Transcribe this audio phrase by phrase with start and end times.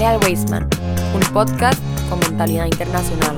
[0.00, 0.66] Jale al Wasteman,
[1.14, 1.78] un podcast
[2.08, 3.36] con mentalidad internacional.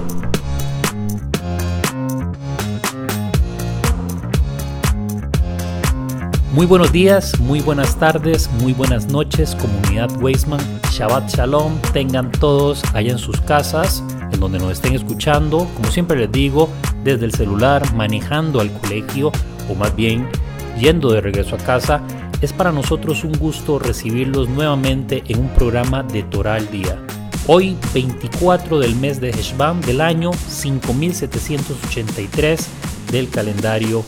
[6.53, 10.61] Muy buenos días, muy buenas tardes, muy buenas noches, comunidad Wasteman.
[10.93, 16.17] Shabbat Shalom, tengan todos allá en sus casas, en donde nos estén escuchando, como siempre
[16.17, 16.69] les digo,
[17.03, 19.33] desde el celular, manejando al colegio
[19.69, 20.29] o más bien
[20.79, 22.01] yendo de regreso a casa.
[22.43, 27.01] Es para nosotros un gusto recibirlos nuevamente en un programa de Torah al Día.
[27.47, 32.67] Hoy, 24 del mes de Heshvan del año 5783
[33.13, 34.05] del calendario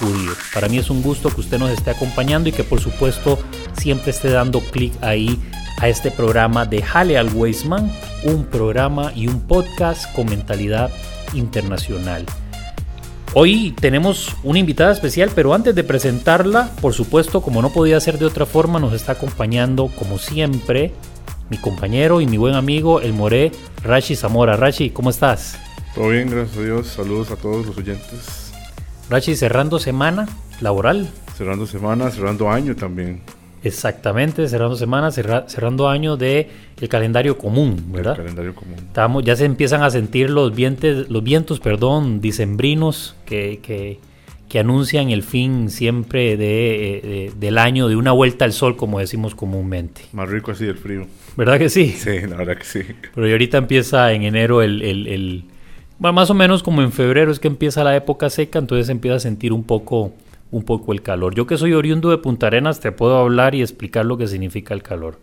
[0.00, 0.32] judío.
[0.52, 3.38] Para mí es un gusto que usted nos esté acompañando y que por supuesto
[3.78, 5.40] siempre esté dando clic ahí
[5.78, 7.88] a este programa de Hale al Weisman,
[8.24, 10.90] un programa y un podcast con mentalidad
[11.34, 12.26] internacional.
[13.38, 18.18] Hoy tenemos una invitada especial, pero antes de presentarla, por supuesto, como no podía ser
[18.18, 20.94] de otra forma, nos está acompañando, como siempre,
[21.50, 23.52] mi compañero y mi buen amigo, el Moré
[23.82, 24.56] Rashi Zamora.
[24.56, 25.58] Rashi, ¿cómo estás?
[25.94, 26.86] Todo bien, gracias a Dios.
[26.86, 28.52] Saludos a todos los oyentes.
[29.10, 30.26] Rashi, cerrando semana
[30.62, 31.06] laboral.
[31.36, 33.20] Cerrando semana, cerrando año también.
[33.62, 36.48] Exactamente, cerrando semana, cerrando año de
[36.80, 38.12] el calendario común, ¿verdad?
[38.12, 38.76] El calendario común.
[38.78, 43.98] Estamos, ya se empiezan a sentir los vientos, los vientos, perdón, dicembrinos que, que,
[44.48, 49.00] que anuncian el fin siempre de, de, del año, de una vuelta al sol, como
[49.00, 50.02] decimos comúnmente.
[50.12, 51.06] Más rico así el frío.
[51.36, 51.88] ¿Verdad que sí?
[51.88, 52.82] Sí, la verdad que sí.
[53.14, 55.44] Pero ahorita empieza en enero el, el, el
[55.98, 59.16] bueno, más o menos como en febrero es que empieza la época seca, entonces empieza
[59.16, 60.12] a sentir un poco
[60.50, 61.34] un poco el calor.
[61.34, 64.74] Yo que soy oriundo de Punta Arenas te puedo hablar y explicar lo que significa
[64.74, 65.18] el calor.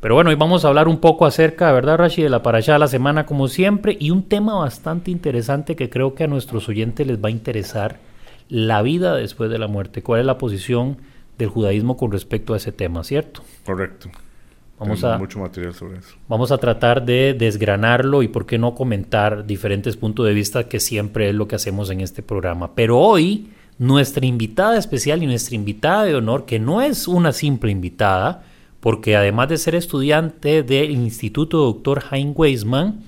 [0.00, 2.22] Pero bueno, hoy vamos a hablar un poco acerca, ¿verdad, Rashi?
[2.22, 6.14] De la parasha de la semana, como siempre, y un tema bastante interesante que creo
[6.14, 7.98] que a nuestros oyentes les va a interesar:
[8.48, 10.02] la vida después de la muerte.
[10.02, 10.96] ¿Cuál es la posición
[11.36, 13.42] del judaísmo con respecto a ese tema, cierto?
[13.66, 14.08] Correcto.
[14.78, 16.16] Vamos Tengo a, mucho material sobre eso.
[16.26, 20.80] vamos a tratar de desgranarlo y, por qué no, comentar diferentes puntos de vista, que
[20.80, 22.74] siempre es lo que hacemos en este programa.
[22.74, 23.50] Pero hoy
[23.80, 28.44] nuestra invitada especial y nuestra invitada de honor, que no es una simple invitada,
[28.78, 32.04] porque además de ser estudiante del Instituto Dr.
[32.10, 33.02] Hein Weisman,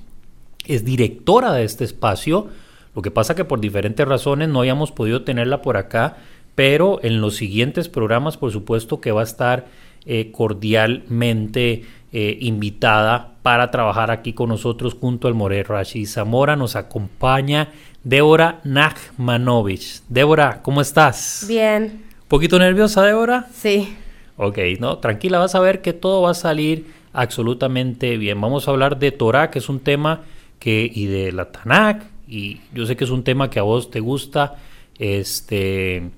[0.66, 2.49] es directora de este espacio.
[2.97, 6.16] Lo que pasa que por diferentes razones no hayamos podido tenerla por acá,
[6.55, 9.66] pero en los siguientes programas, por supuesto, que va a estar
[10.06, 11.84] eh, cordialmente
[12.15, 16.56] eh, invitada para trabajar aquí con nosotros junto al More Rashi Zamora.
[16.56, 17.69] Nos acompaña
[18.04, 20.02] Débora Nachmanovich.
[20.08, 21.44] Débora, ¿cómo estás?
[21.48, 22.02] Bien.
[22.26, 23.46] ¿Poquito nerviosa, Débora?
[23.54, 23.96] Sí.
[24.36, 28.41] Ok, no, tranquila, vas a ver que todo va a salir absolutamente bien.
[28.41, 30.22] Vamos a hablar de Torah, que es un tema
[30.58, 33.91] que, y de la Tanakh, y yo sé que es un tema que a vos
[33.91, 34.56] te gusta,
[34.98, 36.10] este,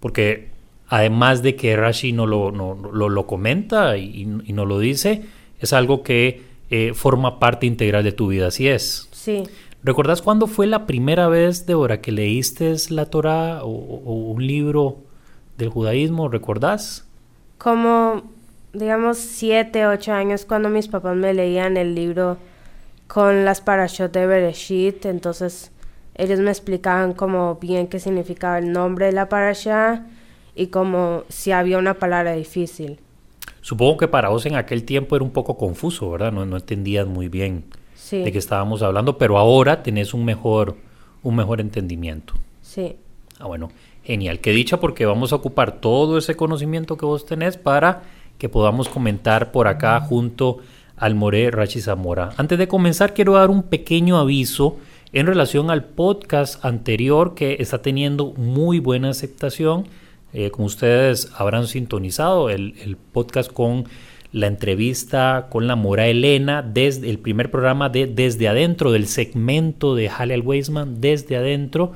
[0.00, 0.48] porque
[0.88, 5.22] además de que Rashi no lo, no, lo, lo comenta y, y nos lo dice,
[5.60, 9.08] es algo que eh, forma parte integral de tu vida, así es.
[9.12, 9.42] Sí.
[9.84, 14.98] ¿Recordás cuándo fue la primera vez, Débora, que leíste la Torah o, o, un libro
[15.58, 16.28] del judaísmo?
[16.28, 17.04] ¿Recordás?
[17.58, 18.22] Como,
[18.72, 22.38] digamos, siete, ocho años cuando mis papás me leían el libro
[23.08, 25.72] con las parashot de Bereshit, entonces
[26.14, 30.06] ellos me explicaban como bien qué significaba el nombre de la parasha
[30.54, 33.00] y como si había una palabra difícil.
[33.62, 36.30] Supongo que para vos en aquel tiempo era un poco confuso, ¿verdad?
[36.30, 37.64] No, no entendías muy bien
[38.12, 38.22] Sí.
[38.22, 40.76] de qué estábamos hablando, pero ahora tenés un mejor,
[41.22, 42.34] un mejor entendimiento.
[42.60, 42.96] Sí.
[43.38, 43.70] Ah, bueno,
[44.04, 44.40] genial.
[44.40, 48.02] Qué dicha porque vamos a ocupar todo ese conocimiento que vos tenés para
[48.36, 50.58] que podamos comentar por acá junto
[50.96, 52.34] al More Rachi Zamora.
[52.36, 54.76] Antes de comenzar, quiero dar un pequeño aviso
[55.14, 59.88] en relación al podcast anterior que está teniendo muy buena aceptación.
[60.34, 63.86] Eh, como ustedes habrán sintonizado, el, el, podcast con
[64.32, 69.94] la entrevista con la Mora Elena desde el primer programa de Desde Adentro, del segmento
[69.94, 71.92] de Halel Weisman, Desde Adentro.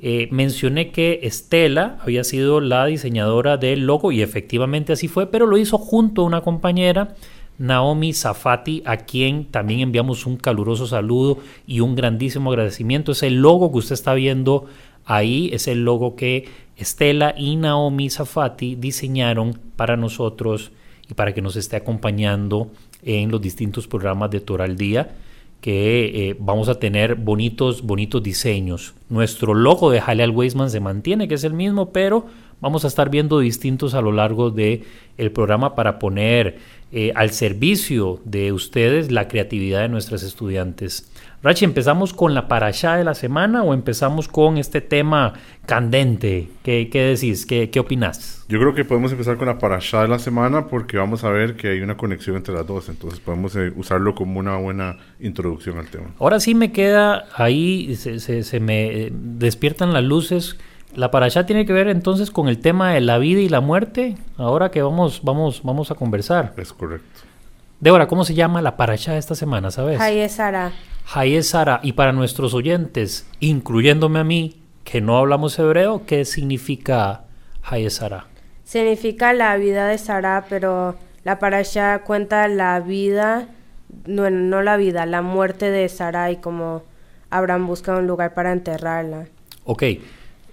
[0.00, 5.46] Eh, mencioné que Estela había sido la diseñadora del logo y efectivamente así fue, pero
[5.46, 7.14] lo hizo junto a una compañera,
[7.58, 13.12] Naomi Zafati, a quien también enviamos un caluroso saludo y un grandísimo agradecimiento.
[13.12, 14.66] Es el logo que usted está viendo
[15.04, 20.72] ahí, es el logo que Estela y Naomi Zafati diseñaron para nosotros
[21.08, 22.70] y para que nos esté acompañando
[23.02, 25.16] en los distintos programas de Torah al Día
[25.64, 28.92] que eh, vamos a tener bonitos, bonitos diseños.
[29.08, 32.26] Nuestro logo de Halal Weisman se mantiene, que es el mismo, pero
[32.60, 34.82] vamos a estar viendo distintos a lo largo del
[35.16, 36.58] el programa para poner
[36.92, 41.10] eh, al servicio de ustedes la creatividad de nuestros estudiantes.
[41.44, 45.34] Rachi, ¿empezamos con la parashá de la semana o empezamos con este tema
[45.66, 46.48] candente?
[46.62, 47.44] ¿Qué, qué decís?
[47.44, 48.46] ¿Qué, ¿Qué opinas?
[48.48, 51.54] Yo creo que podemos empezar con la parashá de la semana porque vamos a ver
[51.56, 52.88] que hay una conexión entre las dos.
[52.88, 56.06] Entonces podemos eh, usarlo como una buena introducción al tema.
[56.18, 60.56] Ahora sí me queda ahí, se, se- se me eh, despiertan las luces.
[60.96, 64.16] La parashá tiene que ver entonces con el tema de la vida y la muerte.
[64.38, 66.54] Ahora que vamos, vamos, vamos a conversar.
[66.56, 67.20] Es correcto.
[67.80, 70.00] Débora, ¿cómo se llama la parashá de esta semana, sabes?
[70.00, 70.72] Haye Sara.
[71.12, 77.24] Hayé Sara, y para nuestros oyentes, incluyéndome a mí, que no hablamos hebreo, ¿qué significa
[77.62, 78.26] Hayé Sara?
[78.64, 83.48] Significa la vida de Sara, pero la parasha cuenta la vida,
[84.06, 86.82] no, no la vida, la muerte de Sara y como
[87.30, 89.26] Abraham busca un lugar para enterrarla.
[89.64, 89.82] Ok,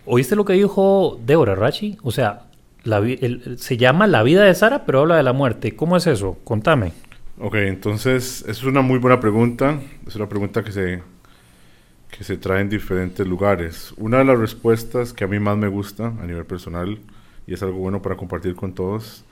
[0.05, 1.97] ¿oíste lo que dijo Débora Rachi?
[2.03, 2.43] O sea,
[2.83, 5.75] la el- se llama la vida de Sara, pero habla de la muerte.
[5.75, 6.37] ¿Cómo es eso?
[6.43, 6.93] Contame.
[7.43, 9.79] Ok, entonces es una muy buena pregunta.
[10.05, 11.01] Es una pregunta que se,
[12.11, 13.95] que se trae en diferentes lugares.
[13.97, 16.99] Una de las respuestas que a mí más me gusta a nivel personal
[17.47, 19.25] y es algo bueno para compartir con todos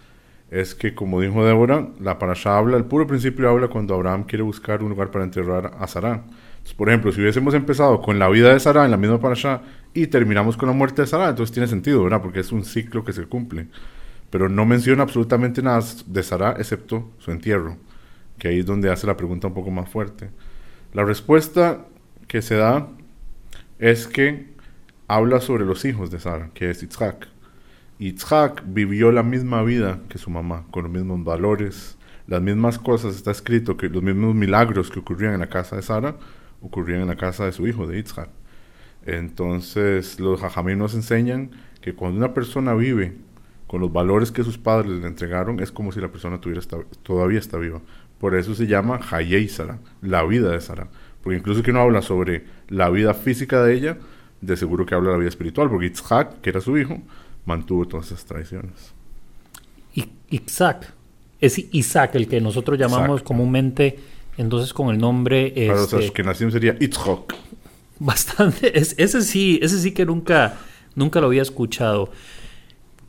[0.50, 4.42] es que, como dijo Débora, la parasha habla, el puro principio habla cuando Abraham quiere
[4.42, 6.24] buscar un lugar para enterrar a Sarah.
[6.54, 9.62] Entonces, por ejemplo, si hubiésemos empezado con la vida de Sarah en la misma parasha
[9.94, 12.24] y terminamos con la muerte de Sarah, entonces tiene sentido, ¿verdad?
[12.24, 13.68] Porque es un ciclo que se cumple.
[14.32, 17.78] Pero no menciona absolutamente nada de Sarah excepto su entierro
[18.40, 20.30] que ahí es donde hace la pregunta un poco más fuerte.
[20.94, 21.86] La respuesta
[22.28, 22.88] que se da
[23.78, 24.48] es que
[25.08, 27.28] habla sobre los hijos de Sara, que es Yitzhak.
[28.00, 31.98] Yitzhak vivió la misma vida que su mamá, con los mismos valores,
[32.28, 33.16] las mismas cosas.
[33.16, 36.16] Está escrito que los mismos milagros que ocurrían en la casa de Sara
[36.62, 38.30] ocurrían en la casa de su hijo, de Yitzhak.
[39.06, 41.52] Entonces, los jajamí nos enseñan
[41.82, 43.16] que cuando una persona vive
[43.68, 46.40] con los valores que sus padres le entregaron, es como si la persona
[47.04, 47.82] todavía está viva.
[48.20, 50.88] Por eso se llama Hayei Sara, la vida de Sara.
[51.24, 53.98] Porque incluso que no habla sobre la vida física de ella,
[54.42, 57.02] de seguro que habla de la vida espiritual, porque Yitzhak, que era su hijo,
[57.46, 58.94] mantuvo todas esas tradiciones.
[59.96, 60.94] I- Isaac.
[61.42, 63.28] Es Isaac el que nosotros llamamos Isaac.
[63.28, 64.00] comúnmente,
[64.38, 65.54] entonces con el nombre...
[65.68, 67.36] Para los este, que nacieron sería Yitzhak.
[68.00, 68.78] Bastante.
[68.78, 70.58] Es- ese sí, ese sí que nunca,
[70.96, 72.12] nunca lo había escuchado.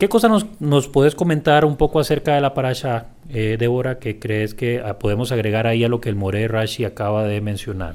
[0.01, 4.17] ¿Qué cosa nos, nos puedes comentar un poco acerca de la parasha, eh, Débora, que
[4.17, 7.93] crees que ah, podemos agregar ahí a lo que el More Rashi acaba de mencionar?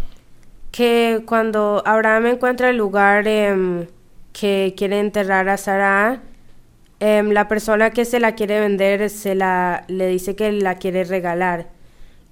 [0.70, 3.86] Que cuando Abraham encuentra el lugar em,
[4.32, 6.22] que quiere enterrar a Sara,
[7.00, 11.02] em, la persona que se la quiere vender se la, le dice que la quiere
[11.02, 11.66] regalar.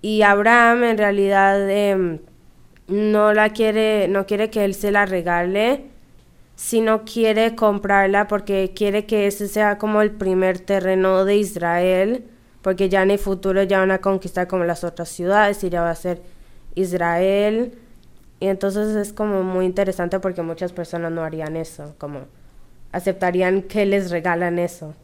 [0.01, 2.21] Y Abraham en realidad em,
[2.87, 5.87] no la quiere, no quiere que él se la regale,
[6.57, 12.25] sino quiere comprarla porque quiere que ese sea como el primer terreno de Israel,
[12.63, 15.83] porque ya en el futuro ya van a conquistar como las otras ciudades y ya
[15.83, 16.23] va a ser
[16.75, 17.75] Israel.
[18.41, 22.21] Y entonces es como muy interesante porque muchas personas no harían eso, como
[22.93, 24.95] aceptarían que les regalan eso.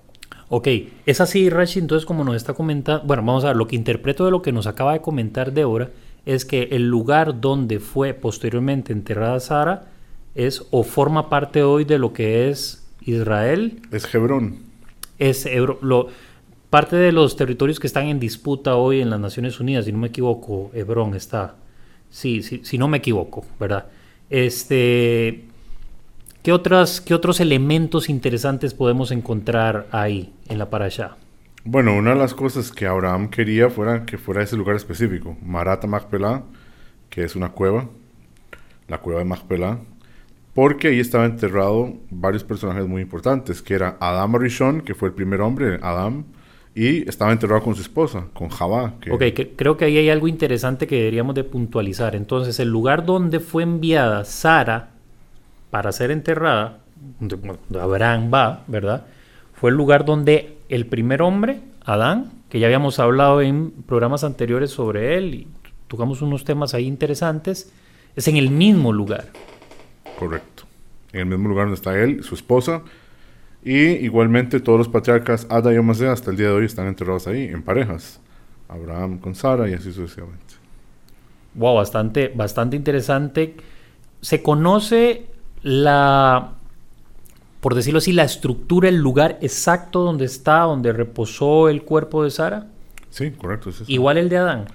[0.48, 0.68] Ok,
[1.06, 4.24] es así, Rashi, entonces como nos está comentando, bueno, vamos a ver, lo que interpreto
[4.24, 5.90] de lo que nos acaba de comentar Débora
[6.26, 9.86] es que el lugar donde fue posteriormente enterrada Sara
[10.34, 14.58] es o forma parte hoy de lo que es Israel, Es Hebrón.
[15.18, 16.08] es Ebro- lo,
[16.70, 19.98] parte de los territorios que están en disputa hoy en las Naciones Unidas, si no
[19.98, 21.56] me equivoco, Hebrón está,
[22.10, 23.86] sí, sí, si no me equivoco, ¿verdad?
[24.30, 25.44] Este,
[26.42, 31.16] ¿qué, otras, ¿Qué otros elementos interesantes podemos encontrar ahí en la parasha?
[31.64, 35.86] Bueno, una de las cosas que Abraham quería fuera que fuera ese lugar específico, Marata
[35.86, 36.42] Machpelah,
[37.10, 37.88] que es una cueva,
[38.88, 39.78] la cueva de Machpelah,
[40.54, 45.14] porque ahí estaba enterrado varios personajes muy importantes, que era Adam Rishon, que fue el
[45.14, 46.24] primer hombre, Adam,
[46.74, 48.48] y estaba enterrado con su esposa, con.
[49.00, 49.22] Que, Ok,
[49.56, 52.14] creo que ahí hay algo interesante que deberíamos de puntualizar.
[52.14, 54.90] Entonces, el lugar donde fue enviada Sara
[55.70, 56.78] para ser enterrada,
[57.18, 57.36] donde
[57.78, 59.06] Abraham va, ¿verdad?
[59.54, 64.70] Fue el lugar donde el primer hombre, Adán, que ya habíamos hablado en programas anteriores
[64.70, 65.48] sobre él y
[65.86, 67.72] tocamos unos temas ahí interesantes,
[68.16, 69.26] es en el mismo lugar.
[70.20, 70.62] Correcto.
[71.12, 72.82] En el mismo lugar donde está él, su esposa,
[73.64, 77.26] y igualmente todos los patriarcas Ada y Amasea hasta el día de hoy están enterrados
[77.26, 78.20] ahí, en parejas.
[78.68, 80.54] Abraham con Sara y así sucesivamente.
[81.54, 83.56] Wow, bastante, bastante interesante.
[84.20, 85.26] Se conoce
[85.62, 86.52] la,
[87.60, 92.30] por decirlo así, la estructura, el lugar exacto donde está, donde reposó el cuerpo de
[92.30, 92.66] Sara.
[93.10, 93.70] Sí, correcto.
[93.70, 93.82] es.
[93.88, 94.66] Igual el de Adán.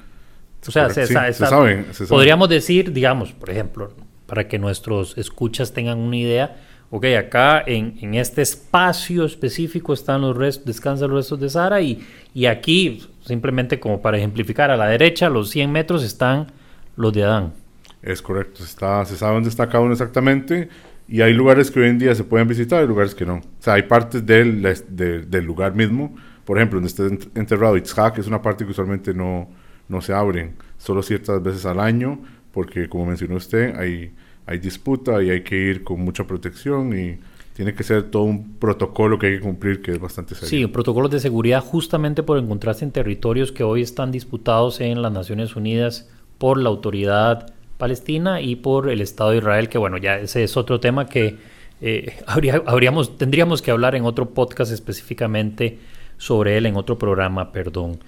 [0.68, 2.10] O sea, se, sí, sa- se está- sabe, se sabe.
[2.10, 3.94] podríamos decir, digamos, por ejemplo,
[4.26, 6.58] para que nuestros escuchas tengan una idea,
[6.92, 12.06] ok, acá en, este espacio específico están los restos, descansan los restos de Sara y,
[12.34, 16.48] y aquí, simplemente como para ejemplificar, a la derecha, los 100 metros, están
[16.96, 17.54] los de Adán.
[18.02, 20.70] Es correcto, está, se sabe dónde está cada uno exactamente
[21.08, 23.36] y hay lugares que hoy en día se pueden visitar y lugares que no.
[23.36, 26.16] O sea, hay partes del, del lugar mismo,
[26.46, 27.04] por ejemplo, donde está
[27.40, 29.50] enterrado Itzhak, es una parte que usualmente no,
[29.88, 32.20] no se abren, solo ciertas veces al año,
[32.56, 34.14] porque como mencionó usted, hay,
[34.46, 37.20] hay disputa y hay que ir con mucha protección y
[37.54, 40.50] tiene que ser todo un protocolo que hay que cumplir que es bastante serio.
[40.50, 45.12] Sí, protocolos de seguridad justamente por encontrarse en territorios que hoy están disputados en las
[45.12, 50.18] Naciones Unidas por la autoridad palestina y por el Estado de Israel, que bueno, ya
[50.18, 51.36] ese es otro tema que
[51.82, 55.78] eh, habría, habríamos, tendríamos que hablar en otro podcast específicamente
[56.18, 58.00] sobre él, en otro programa, perdón.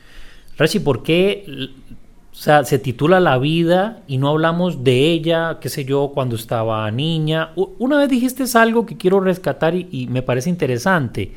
[0.58, 1.70] Rashi, ¿por qué
[2.38, 6.36] o sea, se titula La vida y no hablamos de ella, qué sé yo, cuando
[6.36, 7.50] estaba niña?
[7.56, 11.32] Una vez dijiste algo que quiero rescatar y, me parece interesante.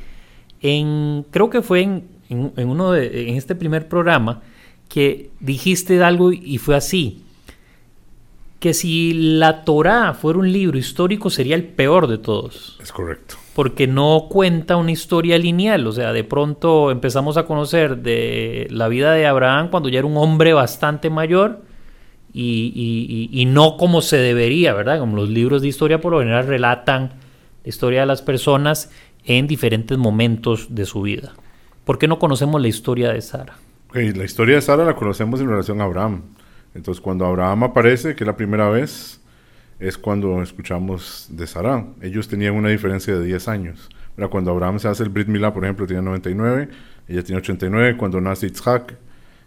[0.60, 4.42] En, creo que fue en, en, uno de, en este primer programa
[4.90, 7.22] que dijiste algo y fue así
[8.60, 12.78] que si la Torá fuera un libro histórico sería el peor de todos.
[12.80, 13.36] Es correcto.
[13.54, 18.88] Porque no cuenta una historia lineal, o sea, de pronto empezamos a conocer de la
[18.88, 21.62] vida de Abraham cuando ya era un hombre bastante mayor
[22.32, 25.00] y, no como se debería, ¿verdad?
[25.00, 27.14] Como los libros de historia por lo general relatan
[27.64, 28.92] la historia de las personas
[29.24, 31.32] en diferentes momentos de su vida.
[31.84, 33.56] ¿Por qué no conocemos la historia de Sara?
[33.92, 36.22] la historia de Sara la conocemos en relación a Abraham.
[36.74, 39.20] Entonces, cuando Abraham aparece, que es la primera vez,
[39.78, 41.86] es cuando escuchamos de Sarah.
[42.00, 43.88] Ellos tenían una diferencia de 10 años.
[44.30, 46.68] Cuando Abraham se hace el Brit Milá, por ejemplo, tenía 99,
[47.08, 47.96] ella tenía 89.
[47.96, 48.96] Cuando nace Isaac,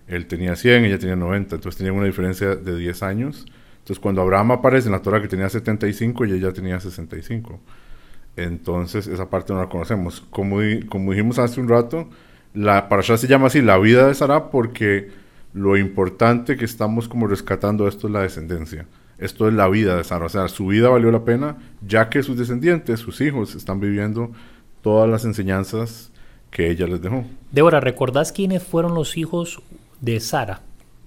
[0.08, 1.56] él tenía 100, ella tenía 90.
[1.56, 3.46] Entonces, tenían una diferencia de 10 años.
[3.80, 7.60] Entonces, cuando Abraham aparece en la Torah que tenía 75 y ella tenía 65.
[8.36, 10.22] Entonces, esa parte no la conocemos.
[10.32, 10.58] Como,
[10.90, 12.10] como dijimos hace un rato,
[12.54, 15.12] la allá se llama así, la vida de Sarah, porque
[15.54, 18.88] lo importante que estamos como rescatando esto es la descendencia.
[19.18, 20.26] Esto es la vida de Sara.
[20.26, 24.32] O sea, su vida valió la pena ya que sus descendientes, sus hijos, están viviendo
[24.82, 26.12] todas las enseñanzas
[26.50, 27.24] que ella les dejó.
[27.52, 29.62] Débora, ¿recordás quiénes fueron los hijos
[30.02, 30.62] de Sara?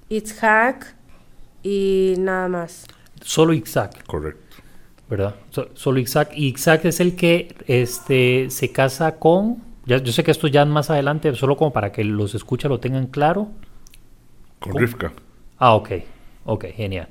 [0.08, 0.94] Itzhak
[1.62, 2.86] y nada más.
[3.20, 4.04] Solo Isaac.
[4.06, 4.56] Correcto.
[5.08, 5.36] ¿Verdad?
[5.74, 6.30] solo Isaac.
[6.34, 9.58] Y Isaac es el que este, se casa con...
[9.84, 12.80] Ya, yo sé que esto ya más adelante, solo como para que los escucha lo
[12.80, 13.48] tengan claro.
[14.60, 15.12] Con Rivka.
[15.58, 15.90] Ah, ok.
[16.44, 17.08] Ok, genial.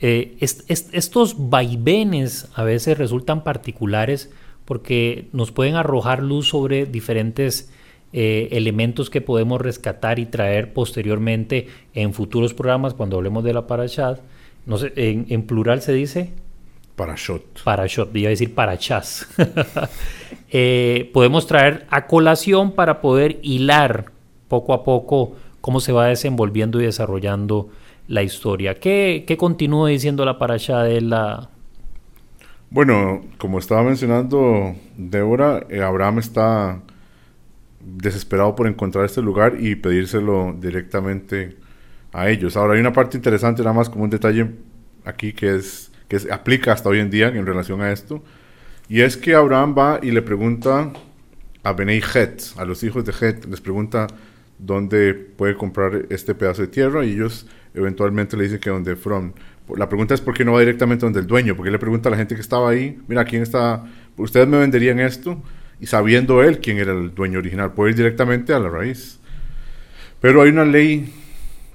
[0.00, 4.30] Eh, estos vaivenes a veces resultan particulares
[4.64, 7.72] porque nos pueden arrojar luz sobre diferentes
[8.12, 13.66] eh, elementos que podemos rescatar y traer posteriormente en futuros programas cuando hablemos de la
[13.66, 14.20] Parashat.
[14.66, 16.30] No sé, en, plural se dice
[16.94, 17.62] Parashot.
[17.64, 19.26] Parashot, iba a decir parachas.
[20.50, 24.06] eh, podemos traer a colación para poder hilar
[24.48, 27.68] poco a poco cómo se va desenvolviendo y desarrollando
[28.06, 28.74] la historia.
[28.74, 31.50] ¿Qué, qué continúa diciendo la paracha de la...
[32.70, 36.80] Bueno, como estaba mencionando Débora, eh, Abraham está
[37.80, 41.56] desesperado por encontrar este lugar y pedírselo directamente
[42.12, 42.56] a ellos.
[42.56, 44.50] Ahora hay una parte interesante, nada más como un detalle
[45.04, 48.22] aquí que es que se aplica hasta hoy en día en relación a esto,
[48.88, 50.90] y es que Abraham va y le pregunta
[51.62, 54.06] a Benei Het, a los hijos de Het, les pregunta
[54.58, 59.32] dónde puede comprar este pedazo de tierra y ellos eventualmente le dicen que donde from.
[59.76, 62.12] La pregunta es por qué no va directamente donde el dueño, porque le pregunta a
[62.12, 63.84] la gente que estaba ahí, mira, ¿quién está?
[64.16, 65.42] ¿Ustedes me venderían esto?
[65.80, 69.20] Y sabiendo él quién era el dueño original, puede ir directamente a la raíz.
[70.20, 71.12] Pero hay una ley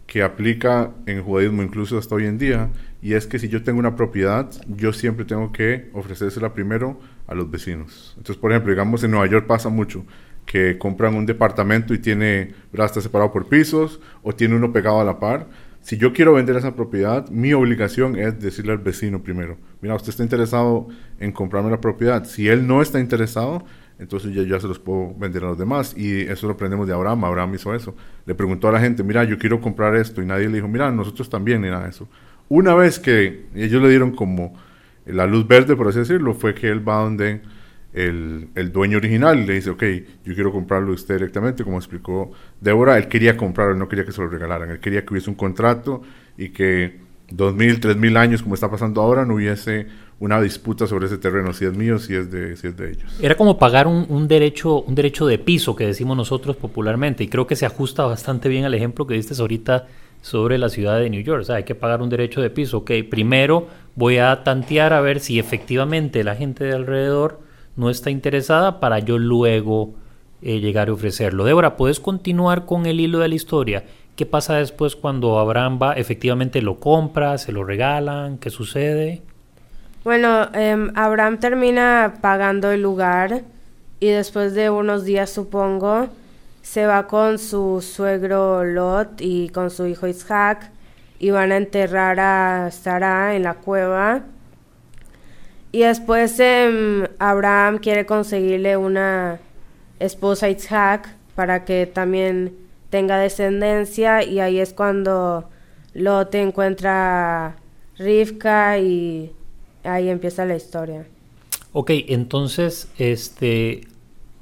[0.07, 2.69] que aplica en el judaísmo incluso hasta hoy en día,
[3.01, 7.35] y es que si yo tengo una propiedad, yo siempre tengo que ofrecérsela primero a
[7.35, 8.13] los vecinos.
[8.17, 10.05] Entonces, por ejemplo, digamos en Nueva York pasa mucho
[10.45, 15.03] que compran un departamento y tiene, está separado por pisos o tiene uno pegado a
[15.03, 15.47] la par.
[15.81, 20.09] Si yo quiero vender esa propiedad, mi obligación es decirle al vecino primero, mira, usted
[20.09, 20.87] está interesado
[21.19, 22.23] en comprarme la propiedad.
[22.25, 23.65] Si él no está interesado,
[23.99, 25.93] entonces ya, ya se los puedo vender a los demás.
[25.97, 27.25] Y eso lo aprendemos de Abraham.
[27.25, 27.95] Abraham hizo eso.
[28.25, 30.21] Le preguntó a la gente, mira, yo quiero comprar esto.
[30.21, 32.07] Y nadie le dijo, mira, nosotros también, de eso.
[32.49, 34.53] Una vez que ellos le dieron como
[35.05, 37.41] la luz verde, por así decirlo, fue que él va donde
[37.93, 39.83] el, el, dueño original le dice, ok,
[40.25, 44.21] yo quiero comprarlo usted directamente, como explicó Débora, él quería comprarlo, no quería que se
[44.21, 46.01] lo regalaran, él quería que hubiese un contrato
[46.37, 49.87] y que dos mil, tres mil años, como está pasando ahora, no hubiese
[50.19, 53.19] una disputa sobre ese terreno, si es mío, si es de, si es de ellos.
[53.21, 57.27] Era como pagar un, un, derecho, un derecho de piso, que decimos nosotros popularmente, y
[57.27, 59.87] creo que se ajusta bastante bien al ejemplo que diste ahorita
[60.23, 61.41] sobre la ciudad de New York.
[61.41, 62.79] O sea, hay que pagar un derecho de piso.
[62.79, 67.41] Ok, primero voy a tantear a ver si efectivamente la gente de alrededor
[67.75, 69.93] no está interesada para yo luego
[70.41, 71.45] eh, llegar a ofrecerlo.
[71.45, 73.83] Débora, ¿puedes continuar con el hilo de la historia?
[74.15, 78.37] ¿Qué pasa después cuando Abraham va, efectivamente lo compra, se lo regalan?
[78.37, 79.21] ¿Qué sucede?
[80.03, 83.41] Bueno, em, Abraham termina pagando el lugar
[83.99, 86.09] y después de unos días, supongo,
[86.61, 90.71] se va con su suegro Lot y con su hijo Isaac
[91.19, 94.23] y van a enterrar a Sara en la cueva.
[95.73, 99.39] Y después em, Abraham quiere conseguirle una
[99.99, 102.53] esposa a Isaac para que también
[102.91, 105.49] tenga descendencia y ahí es cuando
[105.95, 107.55] Lot encuentra
[107.97, 109.31] Rivka y
[109.83, 111.07] ahí empieza la historia.
[111.71, 113.81] Ok, entonces, este,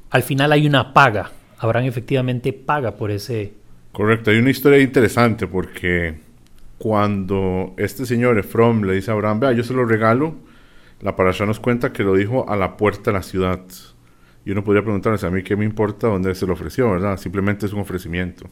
[0.09, 1.31] al final hay una paga.
[1.59, 3.53] Abraham efectivamente paga por ese...
[3.93, 6.19] Correcto, hay una historia interesante porque
[6.77, 10.50] cuando este señor Efrom le dice a Abraham, vea, yo se lo regalo,
[11.01, 13.62] la parasha nos cuenta que lo dijo a la puerta de la ciudad.
[14.46, 17.17] Y uno podría preguntarse a mí qué me importa dónde se lo ofreció, ¿verdad?
[17.17, 18.48] Simplemente es un ofrecimiento.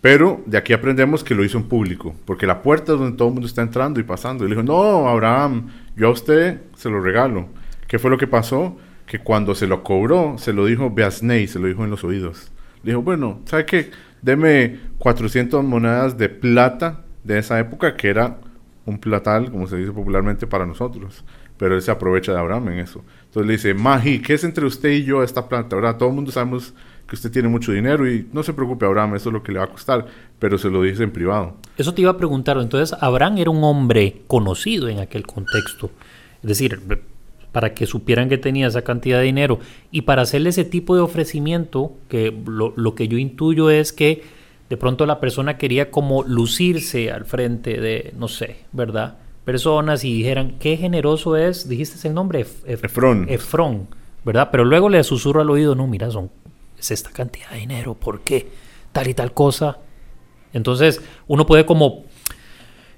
[0.00, 3.28] Pero de aquí aprendemos que lo hizo en público, porque la puerta es donde todo
[3.28, 4.44] el mundo está entrando y pasando.
[4.44, 7.48] Y le dijo, no, Abraham, yo a usted se lo regalo.
[7.86, 8.76] ¿Qué fue lo que pasó?
[9.06, 12.50] Que cuando se lo cobró, se lo dijo Beasnei, se lo dijo en los oídos.
[12.82, 13.90] Le dijo, bueno, ¿sabe qué?
[14.20, 18.38] Deme 400 monedas de plata de esa época, que era
[18.84, 21.24] un platal, como se dice popularmente para nosotros.
[21.56, 23.04] Pero él se aprovecha de Abraham en eso.
[23.26, 25.76] Entonces le dice, Maji, ¿qué es entre usted y yo esta plata?
[25.76, 25.96] ¿Verdad?
[25.96, 26.74] Todo el mundo sabemos
[27.06, 29.58] que usted tiene mucho dinero y no se preocupe, Abraham, eso es lo que le
[29.58, 30.06] va a costar,
[30.38, 31.56] pero se lo dice en privado.
[31.76, 35.90] Eso te iba a preguntar, entonces Abraham era un hombre conocido en aquel contexto,
[36.42, 36.80] es decir,
[37.52, 41.02] para que supieran que tenía esa cantidad de dinero y para hacerle ese tipo de
[41.02, 44.22] ofrecimiento, que lo, lo que yo intuyo es que
[44.70, 49.18] de pronto la persona quería como lucirse al frente de, no sé, ¿verdad?
[49.44, 53.26] Personas y dijeran, qué generoso es, dijiste el nombre, Efrón.
[53.28, 53.88] Efrón,
[54.24, 54.48] ¿verdad?
[54.50, 56.30] Pero luego le susurro al oído, no, mira, son,
[56.78, 58.48] es esta cantidad de dinero, ¿por qué?
[58.92, 59.78] Tal y tal cosa.
[60.52, 62.04] Entonces, uno puede como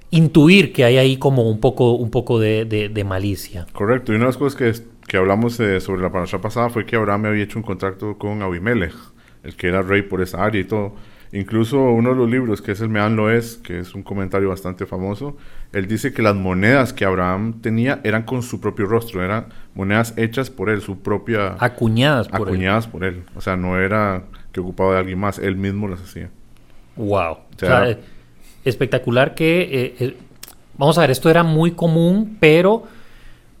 [0.09, 3.67] intuir que hay ahí como un poco, un poco de, malicia.
[3.73, 4.73] Correcto, y una de las cosas que,
[5.07, 8.41] que hablamos eh, sobre la parasha pasada fue que Abraham había hecho un contrato con
[8.41, 8.95] Abimelech,
[9.43, 10.93] el que era rey por esa área y todo.
[11.37, 14.87] Incluso uno de los libros, que es el Mean Loes, que es un comentario bastante
[14.87, 15.37] famoso,
[15.71, 19.45] él dice que las monedas que Abraham tenía eran con su propio rostro, eran
[19.75, 21.55] monedas hechas por él, su propia...
[21.59, 22.91] Acuñadas por acuñadas él.
[22.91, 23.23] por él.
[23.35, 26.31] O sea, no era que ocupaba de alguien más, él mismo las hacía.
[26.95, 27.33] Wow.
[27.33, 27.99] O sea, eh,
[28.65, 29.61] espectacular que...
[29.61, 30.17] Eh, eh,
[30.75, 32.85] vamos a ver, esto era muy común, pero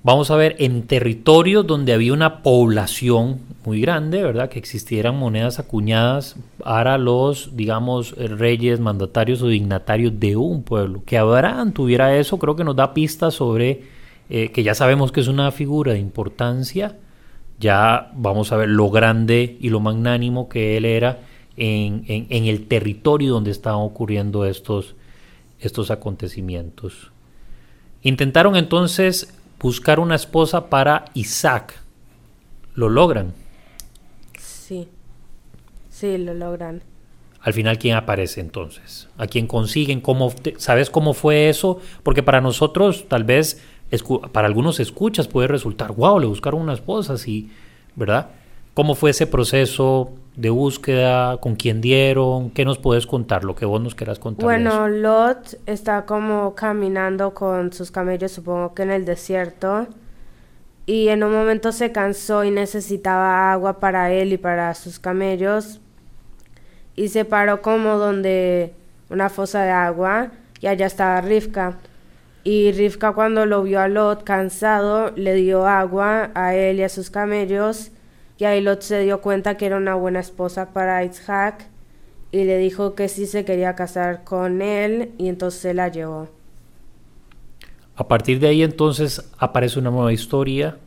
[0.07, 4.47] vamos a ver, en territorios donde había una población muy grande, ¿verdad?
[4.47, 11.03] Que existieran monedas acuñadas para los, digamos, reyes, mandatarios o dignatarios de un pueblo.
[11.05, 13.83] Que Abraham tuviera eso, creo que nos da pistas sobre
[14.29, 16.95] eh, que ya sabemos que es una figura de importancia.
[17.59, 21.19] Ya vamos a ver lo grande y lo magnánimo que él era
[21.57, 24.95] en, el territorio donde estaban ocurriendo estos,
[25.59, 27.11] estos acontecimientos.
[28.03, 31.73] Intentaron entonces buscar una esposa para Isaac.
[32.75, 33.33] ¿Lo logran?
[34.39, 34.87] Sí,
[35.89, 36.81] sí, lo logran.
[37.41, 39.07] Al final, ¿quién aparece entonces?
[39.17, 40.01] ¿A quién consiguen?
[40.01, 41.79] ¿Cómo ¿Sabes cómo fue eso?
[42.03, 43.61] Porque para nosotros, tal vez,
[44.31, 47.49] para algunos escuchas puede resultar, wow, le buscaron una esposa, sí,
[47.95, 48.29] ¿verdad?
[48.77, 51.37] ¿Cómo fue ese proceso de búsqueda?
[51.37, 52.51] ¿Con quién dieron?
[52.51, 53.43] ¿Qué nos puedes contar?
[53.43, 54.43] Lo que vos nos quieras contar.
[54.43, 59.87] Bueno, Lot está como caminando con sus camellos, supongo que en el desierto.
[60.85, 65.81] Y en un momento se cansó y necesitaba agua para él y para sus camellos.
[66.95, 68.75] Y se paró como donde
[69.09, 70.29] una fosa de agua
[70.61, 71.79] y allá estaba Rivka.
[72.43, 76.89] Y Rivka cuando lo vio a Lot cansado, le dio agua a él y a
[76.89, 77.89] sus camellos
[78.37, 81.67] y ahí Lot se dio cuenta que era una buena esposa para Isaac
[82.31, 86.27] y le dijo que sí se quería casar con él y entonces se la llevó.
[87.95, 90.77] A partir de ahí entonces aparece una nueva historia,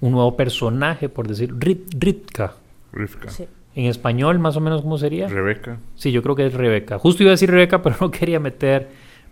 [0.00, 2.54] un nuevo personaje, por decir, Ritka.
[2.92, 3.28] Rivka.
[3.74, 5.28] En español, más o menos, ¿cómo sería?
[5.28, 5.78] Rebeca.
[5.96, 6.98] Sí, yo creo que es Rebeca.
[6.98, 8.88] Justo iba a decir Rebeca, pero no quería meter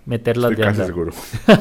[0.07, 1.13] meterlas Estoy casi seguro.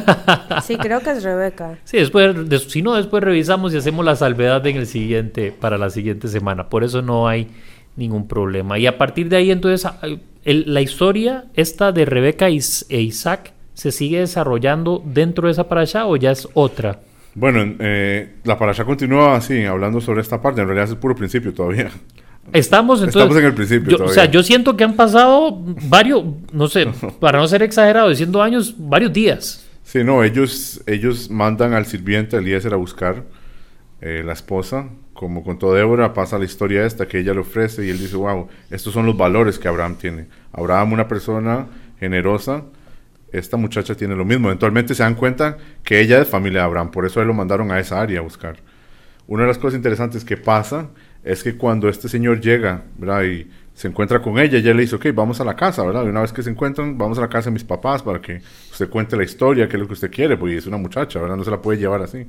[0.64, 1.78] sí, creo que es Rebeca.
[1.84, 2.36] Sí, después,
[2.68, 6.70] si no, después revisamos y hacemos la salvedad en el siguiente, para la siguiente semana.
[6.70, 7.48] Por eso no hay
[7.96, 8.78] ningún problema.
[8.78, 9.90] Y a partir de ahí, entonces,
[10.44, 16.16] la historia esta de Rebeca e Isaac se sigue desarrollando dentro de esa parasha o
[16.16, 17.00] ya es otra.
[17.36, 20.62] Bueno, eh, la parasha continúa así, hablando sobre esta parte.
[20.62, 21.90] En realidad es el puro principio todavía.
[22.52, 23.22] Estamos entonces.
[23.22, 24.04] Estamos en el principio.
[24.04, 26.88] o sea, yo siento que han pasado varios, no sé,
[27.20, 29.66] para no ser exagerado, diciendo años, varios días.
[29.84, 33.24] Sí, no, ellos, ellos mandan al sirviente Eliezer a buscar
[34.02, 37.86] eh, la esposa como con todo Débora, pasa la historia esta que ella le ofrece
[37.86, 40.28] y él dice, wow, estos son los valores que Abraham tiene.
[40.52, 41.68] Abraham, una persona
[42.00, 42.64] generosa,
[43.32, 44.48] esta muchacha tiene lo mismo.
[44.48, 47.72] Eventualmente se dan cuenta que ella es familia de Abraham, por eso él lo mandaron
[47.72, 48.58] a esa área a buscar.
[49.28, 50.90] Una de las cosas interesantes que pasa
[51.24, 53.24] es que cuando este señor llega, ¿verdad?
[53.24, 56.06] Y se encuentra con ella, ella le dice, ok, vamos a la casa, ¿verdad?
[56.06, 58.42] Y una vez que se encuentran, vamos a la casa de mis papás para que
[58.72, 61.38] usted cuente la historia, qué es lo que usted quiere, porque es una muchacha, ¿verdad?
[61.38, 62.28] No se la puede llevar así.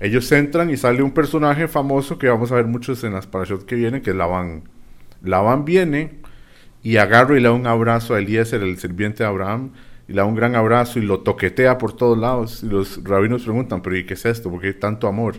[0.00, 3.64] Ellos entran y sale un personaje famoso que vamos a ver muchos en las parashots
[3.64, 4.64] que vienen, que es Labán.
[5.22, 6.20] Labán viene
[6.82, 9.72] y agarra y le da un abrazo a Eliezer, el sirviente de Abraham,
[10.06, 12.62] y le da un gran abrazo y lo toquetea por todos lados.
[12.62, 14.50] Y los rabinos preguntan, pero ¿y qué es esto?
[14.50, 15.36] ¿Por qué hay tanto amor?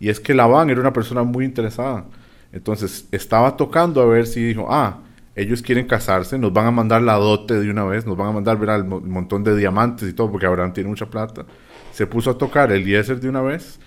[0.00, 2.06] Y es que Labán era una persona muy interesada.
[2.52, 4.98] Entonces estaba tocando a ver si dijo, ah,
[5.36, 8.32] ellos quieren casarse, nos van a mandar la dote de una vez, nos van a
[8.32, 11.44] mandar ver el montón de diamantes y todo, porque Abraham tiene mucha plata.
[11.92, 13.78] Se puso a tocar el Eliezer de una vez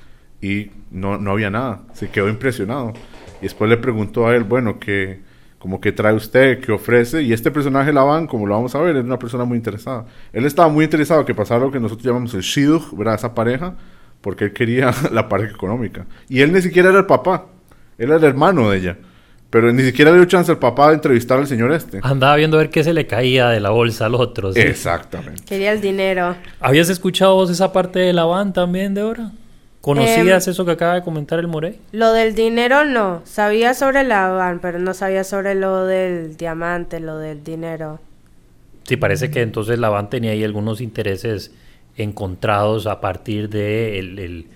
[0.41, 1.81] y no, no había nada.
[1.93, 2.93] Se quedó impresionado.
[3.39, 5.21] Y después le preguntó a él, bueno, ¿qué,
[5.59, 7.21] como qué trae usted, qué ofrece?
[7.23, 10.05] Y este personaje, Labán, como lo vamos a ver, es una persona muy interesada.
[10.31, 13.15] Él estaba muy interesado que pasara lo que nosotros llamamos el shidduch, ¿verdad?
[13.15, 13.75] Esa pareja,
[14.23, 16.07] porque él quería la pareja económica.
[16.29, 17.45] Y él ni siquiera era el papá,
[17.99, 18.97] él era el hermano de ella.
[19.49, 21.99] Pero ni siquiera le dio chance al papá de entrevistar al señor este.
[22.01, 24.51] Andaba viendo a ver qué se le caía de la bolsa al otro.
[24.55, 25.43] Exactamente.
[25.45, 26.35] Quería el dinero.
[26.59, 29.31] ¿Habías escuchado vos esa parte de la van también, Débora?
[29.79, 31.77] ¿Conocías em, eso que acaba de comentar el Morey?
[31.91, 33.21] Lo del dinero no.
[33.25, 37.99] Sabía sobre la van, pero no sabía sobre lo del diamante, lo del dinero.
[38.85, 41.51] Sí, parece que entonces la van tenía ahí algunos intereses
[41.97, 44.47] encontrados a partir de el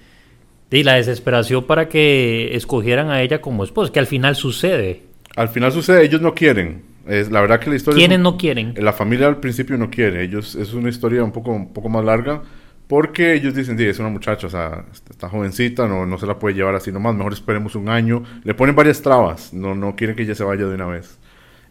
[0.70, 5.04] y la desesperación para que escogieran a ella como esposa, que al final sucede.
[5.36, 6.82] Al final sucede, ellos no quieren.
[7.08, 8.00] Es, la verdad que la historia...
[8.00, 8.74] ¿Quiénes no quieren?
[8.78, 10.24] La familia al principio no quiere.
[10.24, 12.42] Ellos, es una historia un poco, un poco más larga
[12.88, 16.40] porque ellos dicen, sí, es una muchacha, o sea, está jovencita, no, no se la
[16.40, 18.24] puede llevar así nomás, mejor esperemos un año.
[18.44, 21.18] Le ponen varias trabas, no, no quieren que ella se vaya de una vez.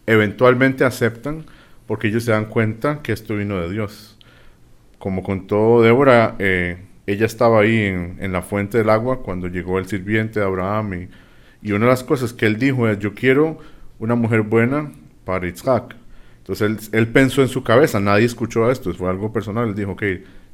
[0.05, 1.45] Eventualmente aceptan
[1.87, 4.16] porque ellos se dan cuenta que esto vino de Dios.
[4.99, 9.87] Como contó Débora, eh, ella estaba ahí en, la fuente del agua cuando llegó el
[9.87, 11.07] sirviente de Abraham
[11.61, 13.57] y, una de las cosas que él dijo es, yo quiero
[13.99, 14.91] una mujer buena
[15.25, 15.95] para Isaac.
[16.37, 20.03] Entonces él, pensó en su cabeza, nadie escuchó esto, fue algo personal, él dijo, ok,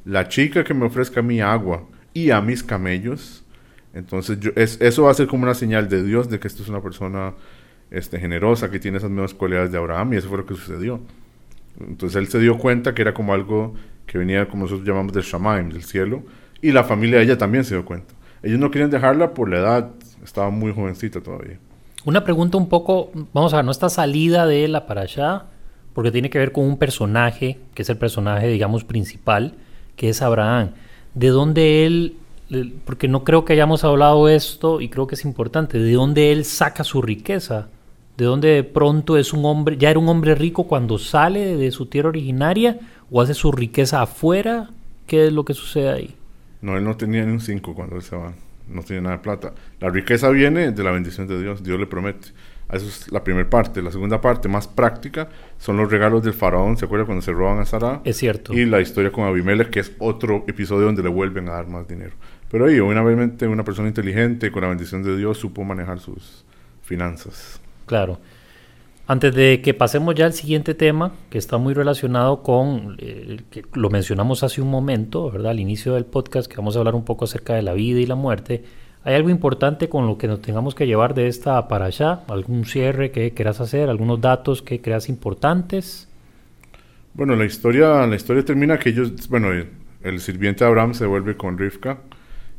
[0.04, 3.44] la chica que me ofrezca mi agua y a mis camellos,
[3.92, 6.64] entonces yo, es, eso va a ser como una señal de Dios de que esto
[6.64, 7.34] es una persona
[7.90, 11.00] este, generosa, que tiene esas mismas cualidades de Abraham y eso fue lo que sucedió.
[11.78, 13.74] Entonces él se dio cuenta que era como algo
[14.06, 16.22] que venía, como nosotros llamamos, del Shamaim, del cielo,
[16.60, 18.14] y la familia de ella también se dio cuenta.
[18.42, 19.90] Ellos no querían dejarla por la edad,
[20.22, 21.58] estaba muy jovencita todavía.
[22.04, 25.44] Una pregunta un poco, vamos a ver, no está salida de la para allá,
[25.94, 29.54] porque tiene que ver con un personaje, que es el personaje, digamos, principal,
[29.96, 30.70] que es Abraham.
[31.14, 32.16] ¿De dónde él,
[32.84, 36.44] porque no creo que hayamos hablado esto, y creo que es importante, de dónde él
[36.44, 37.68] saca su riqueza?
[38.16, 41.70] ¿De dónde de pronto es un hombre, ya era un hombre rico cuando sale de
[41.72, 42.78] su tierra originaria,
[43.10, 44.70] o hace su riqueza afuera?
[45.06, 46.14] ¿Qué es lo que sucede ahí?
[46.62, 48.32] No, él no tenía ni un 5 cuando él se va.
[48.68, 49.52] No tiene nada de plata.
[49.80, 51.62] La riqueza viene de la bendición de Dios.
[51.62, 52.28] Dios le promete.
[52.72, 53.82] Esa es la primera parte.
[53.82, 56.76] La segunda parte, más práctica, son los regalos del faraón.
[56.78, 58.00] ¿Se acuerda cuando se roban a Sara?
[58.04, 58.54] Es cierto.
[58.54, 61.86] Y la historia con Abimelech, que es otro episodio donde le vuelven a dar más
[61.86, 62.12] dinero.
[62.50, 66.44] Pero ahí, obviamente, una persona inteligente, con la bendición de Dios, supo manejar sus
[66.82, 67.60] finanzas.
[67.86, 68.18] Claro.
[69.06, 73.64] Antes de que pasemos ya al siguiente tema, que está muy relacionado con, eh, que
[73.74, 75.50] lo mencionamos hace un momento, ¿verdad?
[75.50, 78.06] Al inicio del podcast, que vamos a hablar un poco acerca de la vida y
[78.06, 78.64] la muerte.
[79.04, 82.22] ¿Hay algo importante con lo que nos tengamos que llevar de esta para allá?
[82.28, 83.90] ¿Algún cierre que quieras hacer?
[83.90, 86.08] ¿Algunos datos que creas importantes?
[87.12, 89.50] Bueno, la historia, la historia termina que ellos, bueno,
[90.02, 91.98] el, sirviente de Abraham se vuelve con Rivka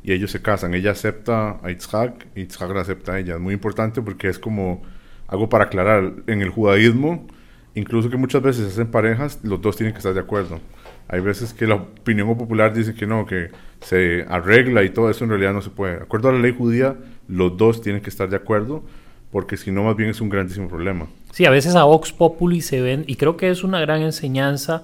[0.03, 0.75] y ellos se casan.
[0.75, 3.33] Ella acepta a Yitzhak y Yitzhak la acepta a ella.
[3.33, 4.83] Es muy importante porque es como
[5.27, 7.25] algo para aclarar, en el judaísmo,
[7.73, 10.59] incluso que muchas veces se hacen parejas, los dos tienen que estar de acuerdo.
[11.07, 13.49] Hay veces que la opinión popular dice que no, que
[13.81, 15.97] se arregla y todo eso en realidad no se puede.
[15.97, 16.95] De acuerdo a la ley judía,
[17.27, 18.83] los dos tienen que estar de acuerdo,
[19.31, 21.07] porque si no, más bien es un grandísimo problema.
[21.31, 24.83] Sí, a veces a Vox Populi se ven, y creo que es una gran enseñanza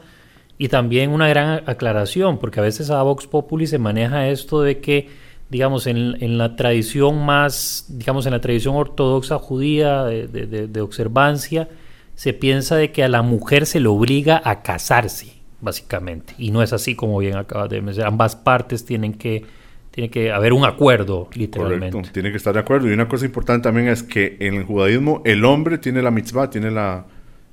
[0.57, 4.79] y también una gran aclaración, porque a veces a Vox Populi se maneja esto de
[4.79, 5.09] que
[5.51, 11.67] digamos, en, la tradición más, digamos, en la tradición ortodoxa judía de, observancia,
[12.15, 16.35] se piensa de que a la mujer se le obliga a casarse, básicamente.
[16.37, 18.05] Y no es así como bien acabas de decir.
[18.05, 19.43] Ambas partes tienen que,
[19.91, 21.91] tiene que haber un acuerdo, literalmente.
[21.91, 22.89] Correcto, tiene que estar de acuerdo.
[22.89, 26.49] Y una cosa importante también es que en el judaísmo el hombre tiene la mitzvah,
[26.49, 27.07] tiene la,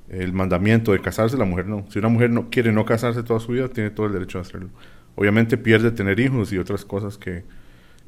[0.07, 1.85] el mandamiento de casarse, la mujer no.
[1.89, 4.41] Si una mujer no quiere no casarse toda su vida, tiene todo el derecho a
[4.41, 4.69] hacerlo.
[5.17, 7.43] Obviamente pierde tener hijos y otras cosas que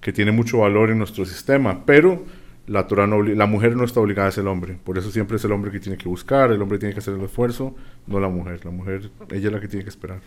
[0.02, 2.26] que tiene mucho valor en nuestro sistema, pero
[2.68, 5.38] la, Torah no la mujer no está obligada a ser el hombre, por eso siempre
[5.38, 7.76] es el hombre que tiene que buscar, el hombre tiene que hacer el esfuerzo,
[8.08, 10.20] no la mujer, la mujer, ella es la que tiene que esperar.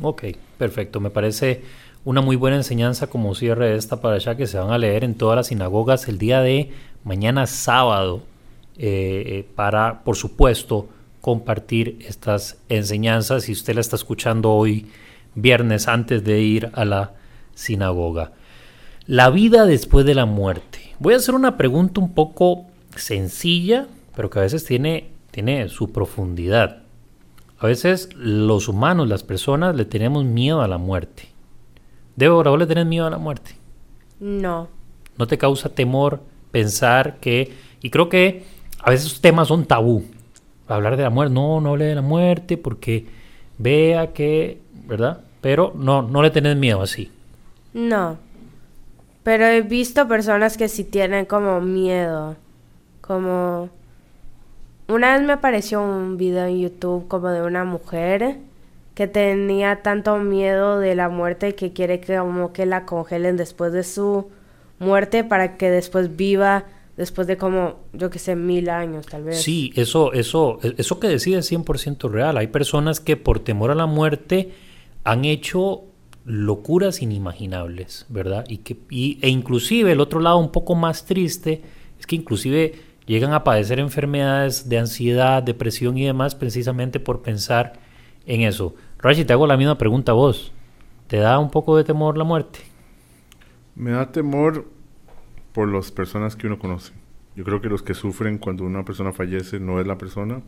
[0.00, 0.24] Ok,
[0.56, 1.00] perfecto.
[1.00, 1.62] Me parece
[2.04, 5.14] una muy buena enseñanza como cierre esta para allá que se van a leer en
[5.14, 6.70] todas las sinagogas el día de
[7.02, 8.22] mañana sábado
[8.76, 10.88] eh, eh, para, por supuesto,
[11.20, 13.44] compartir estas enseñanzas.
[13.44, 14.86] Si usted la está escuchando hoy,
[15.34, 17.14] viernes, antes de ir a la
[17.54, 18.32] sinagoga.
[19.08, 20.94] La vida después de la muerte.
[20.98, 25.92] Voy a hacer una pregunta un poco sencilla, pero que a veces tiene, tiene su
[25.92, 26.82] profundidad.
[27.58, 31.28] A veces los humanos, las personas, le tenemos miedo a la muerte.
[32.16, 33.52] Débora, ¿vos le tenés miedo a la muerte?
[34.20, 34.68] No.
[35.16, 37.54] ¿No te causa temor pensar que...
[37.80, 38.44] Y creo que
[38.78, 40.04] a veces esos temas son tabú.
[40.66, 43.06] Hablar de la muerte, no, no hable de la muerte porque
[43.56, 44.60] vea que...
[44.86, 45.22] ¿Verdad?
[45.40, 47.10] Pero no, no le tenés miedo así.
[47.72, 48.27] No.
[49.28, 52.34] Pero he visto personas que sí tienen como miedo.
[53.02, 53.68] Como...
[54.88, 58.38] Una vez me apareció un video en YouTube como de una mujer
[58.94, 63.70] que tenía tanto miedo de la muerte que quiere que como que la congelen después
[63.74, 64.30] de su
[64.78, 66.64] muerte para que después viva
[66.96, 69.42] después de como, yo que sé, mil años tal vez.
[69.42, 72.38] Sí, eso, eso, eso que decía es 100% real.
[72.38, 74.54] Hay personas que por temor a la muerte
[75.04, 75.84] han hecho
[76.28, 78.44] locuras inimaginables, ¿verdad?
[78.48, 81.62] Y que, y, e inclusive el otro lado un poco más triste
[81.98, 82.74] es que inclusive
[83.06, 87.80] llegan a padecer enfermedades de ansiedad, depresión y demás precisamente por pensar
[88.26, 88.74] en eso.
[88.98, 90.52] Rashi, te hago la misma pregunta a vos.
[91.06, 92.58] ¿Te da un poco de temor la muerte?
[93.74, 94.66] Me da temor
[95.54, 96.92] por las personas que uno conoce.
[97.36, 100.42] Yo creo que los que sufren cuando una persona fallece no es la persona,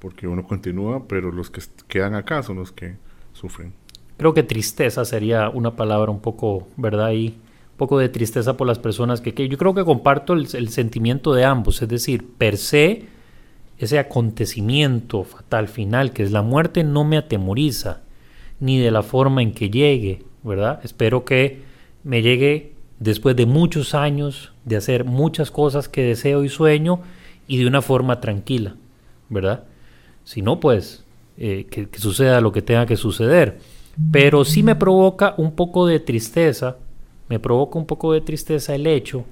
[0.00, 2.96] porque uno continúa, pero los que quedan acá son los que
[3.32, 3.72] sufren.
[4.16, 7.12] Creo que tristeza sería una palabra un poco, ¿verdad?
[7.12, 10.68] Y un poco de tristeza por las personas que, que yo creo que comparto el,
[10.68, 13.04] sentimiento de ambos, es decir, per se,
[13.78, 18.00] ese acontecimiento fatal final que es la muerte no me atemoriza,
[18.58, 20.80] ni de la forma en que llegue, ¿verdad?
[20.82, 21.60] Espero que
[22.02, 27.00] me llegue después de muchos años de hacer muchas cosas que deseo y sueño
[27.46, 28.76] y de una forma tranquila,
[29.28, 29.64] ¿verdad?
[30.24, 31.04] Si no, pues
[31.36, 33.58] eh, que suceda lo que tenga que suceder.
[34.12, 36.76] Pero sí me provoca un poco de tristeza,
[37.28, 39.24] me provoca un poco de tristeza el hecho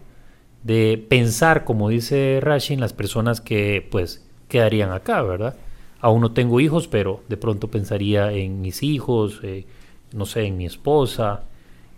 [0.62, 5.54] de pensar, como dice Rashi, en las personas que pues quedarían acá, ¿verdad?
[6.00, 9.66] Aún no tengo hijos, pero de pronto pensaría en mis hijos, eh,
[10.12, 11.42] no sé, en mi esposa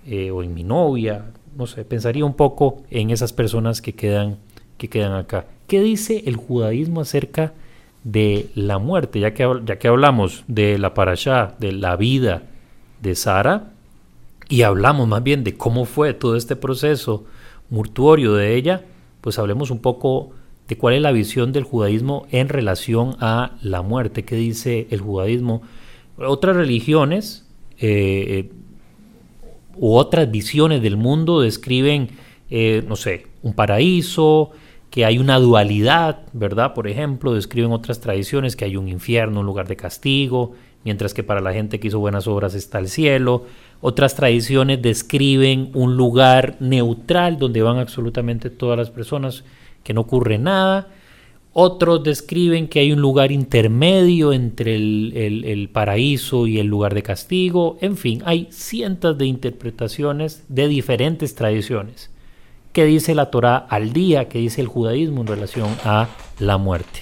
[0.05, 1.27] eh, o en mi novia,
[1.57, 4.39] no sé, pensaría un poco en esas personas que quedan,
[4.77, 5.47] que quedan acá.
[5.69, 7.55] ¿Qué dice el judaísmo acerca
[8.03, 9.21] de la muerte?
[9.21, 12.43] Ya que, ya que hablamos de la parashá, de la vida
[13.01, 13.73] de Sara,
[14.49, 17.25] y hablamos más bien de cómo fue todo este proceso
[17.71, 18.85] mortuorio de ella,
[19.21, 20.31] pues hablemos un poco
[20.69, 24.25] de cuál es la visión del judaísmo en relación a la muerte.
[24.25, 25.63] ¿Qué dice el judaísmo?
[26.17, 27.47] Otras religiones
[27.79, 28.51] eh,
[29.77, 32.11] u otras visiones del mundo describen,
[32.51, 34.53] eh, no sé, un paraíso,
[34.91, 36.73] que hay una dualidad, ¿verdad?
[36.73, 40.55] Por ejemplo, describen otras tradiciones que hay un infierno, un lugar de castigo,
[40.87, 43.45] mientras que para la gente que hizo buenas obras está el cielo.
[43.81, 49.45] Otras tradiciones describen un lugar neutral donde van absolutamente todas las personas,
[49.83, 50.89] que no ocurre nada.
[51.53, 57.03] Otros describen que hay un lugar intermedio entre el, el- paraíso y el lugar de
[57.03, 57.79] castigo.
[57.81, 62.11] En fin, hay cientos de interpretaciones de diferentes tradiciones.
[62.73, 64.29] ¿Qué dice la Torah al día?
[64.29, 67.01] ¿Qué dice el judaísmo en relación a la muerte?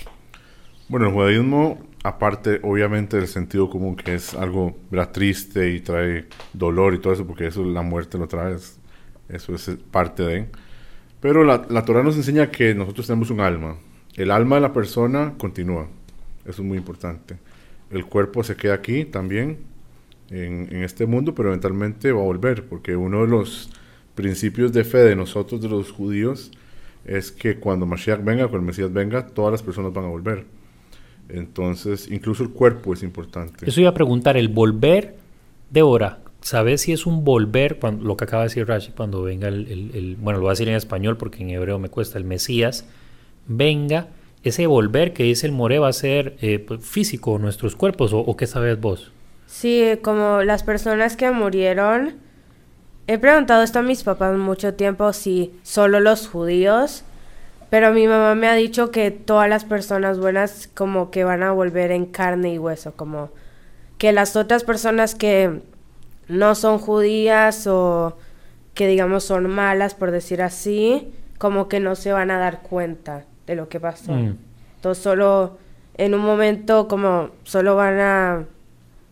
[0.88, 5.12] Bueno, el judaísmo, aparte obviamente del sentido común, que es algo ¿verdad?
[5.12, 8.78] triste y trae dolor y todo eso, porque eso la muerte lo trae, es-
[9.30, 10.48] eso es parte de.
[11.20, 13.76] Pero la, la Torah nos enseña que nosotros tenemos un alma.
[14.16, 15.88] El alma de la persona continúa.
[16.44, 17.36] Eso es muy importante.
[17.90, 19.58] El cuerpo se queda aquí también,
[20.30, 23.70] en, en este mundo, pero eventualmente va a volver, porque uno de los
[24.14, 26.50] principios de fe de nosotros, de los judíos,
[27.04, 30.46] es que cuando Mashiach venga, cuando el Mesías venga, todas las personas van a volver.
[31.28, 33.68] Entonces, incluso el cuerpo es importante.
[33.68, 35.16] Eso iba a preguntar, el volver,
[35.70, 39.48] Débora, ¿sabes si es un volver, cuando, lo que acaba de decir Rashi, cuando venga
[39.48, 42.18] el, el- el- bueno, lo voy a decir en español porque en hebreo me cuesta,
[42.18, 42.86] el Mesías,
[43.46, 44.08] venga,
[44.42, 48.18] ese volver que dice el More va a ser eh, pues, físico, nuestros cuerpos, o,
[48.18, 49.10] o qué sabes vos?
[49.46, 52.14] Sí, como las personas que murieron.
[53.06, 57.04] He preguntado esto a mis papás mucho tiempo si solo los judíos,
[57.74, 61.50] pero mi mamá me ha dicho que todas las personas buenas como que van a
[61.50, 63.30] volver en carne y hueso, como
[63.98, 65.60] que las otras personas que
[66.28, 68.16] no son judías o
[68.74, 73.24] que digamos son malas, por decir así, como que no se van a dar cuenta
[73.48, 74.12] de lo que pasó.
[74.12, 74.36] Mm.
[74.76, 75.58] Entonces solo
[75.96, 78.44] en un momento como solo van a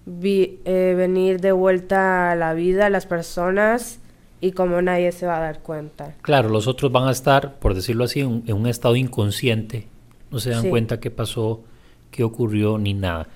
[0.07, 3.99] vi- eh, venir de vuelta a la vida las personas
[4.43, 6.15] y como nadie se va a dar cuenta.
[6.21, 9.87] Claro, los otros van a estar, por decirlo así, en, en un estado inconsciente.
[10.31, 10.69] No se dan Sí.
[10.69, 11.63] cuenta qué pasó,
[12.11, 13.29] qué ocurrió, ni nada.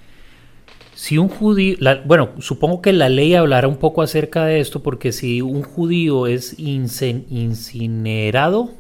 [0.95, 4.83] Si un judío, la- bueno, supongo que la ley hablará un poco acerca de esto,
[4.83, 8.71] porque si un judío es incen- incinerado,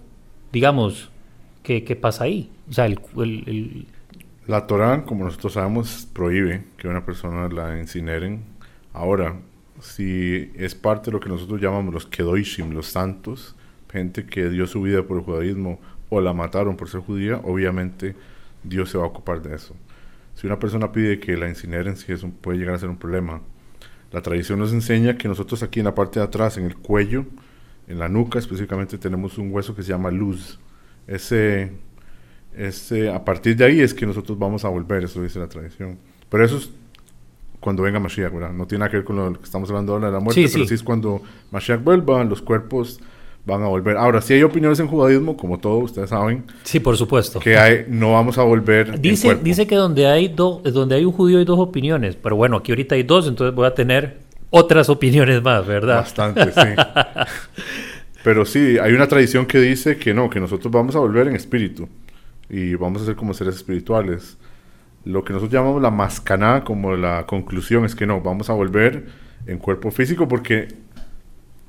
[0.52, 1.10] digamos,
[1.62, 2.50] ¿qué, qué pasa ahí?
[2.68, 3.86] O sea, el, el- el-
[4.46, 8.42] La Torá, como nosotros sabemos, prohíbe que una persona la incineren.
[8.92, 9.36] Ahora,
[9.80, 13.54] si es parte de lo que nosotros llamamos los Kedoshim, los santos,
[13.90, 18.14] gente que dio su vida por el judaísmo o la mataron por ser judía, obviamente
[18.62, 19.74] Dios se va a ocupar de eso.
[20.34, 23.40] Si una persona pide que la incineren, sí eso puede llegar a ser un problema.
[24.12, 27.24] La tradición nos enseña que nosotros aquí en la parte de atrás, en el cuello,
[27.88, 30.58] en la nuca específicamente, tenemos un hueso que se llama luz.
[31.06, 31.72] Ese,
[32.54, 35.98] ese, a partir de ahí es que nosotros vamos a volver, eso dice la tradición.
[36.28, 36.70] Pero eso es
[37.60, 38.52] cuando venga Mashiach, ¿verdad?
[38.52, 40.48] No tiene nada que ver con lo que estamos hablando ahora de la muerte, Sí,
[40.52, 40.68] pero sí.
[40.68, 43.00] sí es cuando Mashiach vuelva, los cuerpos
[43.44, 43.96] van a volver.
[43.96, 47.38] Ahora, sí hay opiniones en judaísmo, como todo, ustedes saben, sí, por supuesto.
[47.40, 51.12] que hay, no vamos a volver Dice, dice que donde hay, do- donde hay un
[51.12, 54.18] judío hay dos opiniones, pero bueno, aquí ahorita hay dos, entonces voy a tener
[54.50, 55.96] otras opiniones más, ¿verdad?
[55.98, 56.60] Bastante, sí.
[58.24, 61.36] Pero sí, hay una tradición que dice que no, que nosotros vamos a volver en
[61.36, 61.88] espíritu
[62.50, 64.36] y vamos a ser como seres espirituales.
[65.06, 69.06] Lo que nosotros llamamos la mascaná, como la conclusión, es que no, vamos a volver
[69.46, 70.66] en cuerpo físico porque,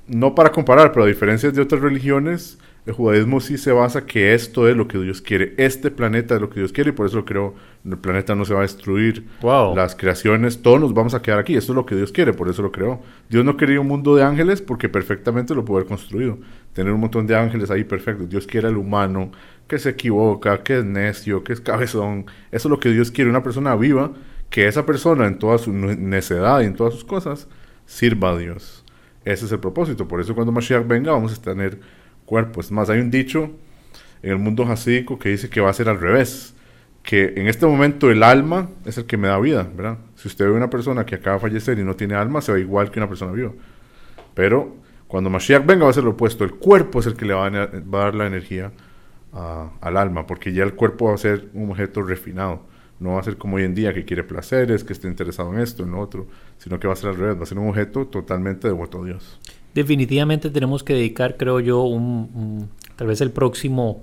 [0.08, 4.34] no para comparar, pero a diferencia de otras religiones, el judaísmo sí se basa que
[4.34, 7.06] esto es lo que Dios quiere, este planeta es lo que Dios quiere y por
[7.06, 7.54] eso lo creo,
[7.86, 9.76] el planeta no se va a destruir, Wow.
[9.76, 11.56] las creaciones, todos nos vamos a quedar aquí.
[11.56, 13.02] Eso es lo que Dios quiere, por eso lo creó.
[13.30, 16.40] Dios no quería un mundo de ángeles porque perfectamente lo pudo haber construido.
[16.74, 18.30] Tener un montón de ángeles ahí perfectos.
[18.30, 19.32] Dios quiere al humano
[19.68, 22.26] que se equivoca, que es necio, que es cabezón.
[22.52, 24.12] Eso es lo que Dios quiere, una persona viva,
[24.50, 27.48] que esa persona en toda su ne- necedad y en todas sus cosas
[27.86, 28.84] sirva a Dios.
[29.26, 30.08] Ese es el propósito.
[30.08, 31.80] Por eso cuando Mashiach venga vamos a tener
[32.26, 32.72] cuerpos.
[32.72, 33.52] Más, hay un dicho
[34.24, 36.54] en el mundo hasídico que dice que va a ser al revés
[37.04, 39.98] que en este momento el alma es el que me da vida, ¿verdad?
[40.16, 42.60] Si usted ve una persona que acaba de fallecer y no tiene alma, se ve
[42.60, 43.52] igual que una persona viva.
[44.34, 44.76] Pero
[45.08, 46.44] cuando Mashiach venga va a ser lo opuesto.
[46.44, 48.72] El cuerpo es el que le va a dar la energía
[49.34, 52.62] al alma, porque ya el cuerpo va a ser un objeto refinado.
[53.00, 55.60] No va a ser como hoy en día que quiere placeres, que esté interesado en
[55.60, 56.26] esto, en lo otro,
[56.58, 59.06] sino que va a ser al revés, va a ser un objeto totalmente devoto a
[59.06, 59.40] Dios.
[59.76, 64.02] Definitivamente tenemos que dedicar, creo yo, un, tal vez el próximo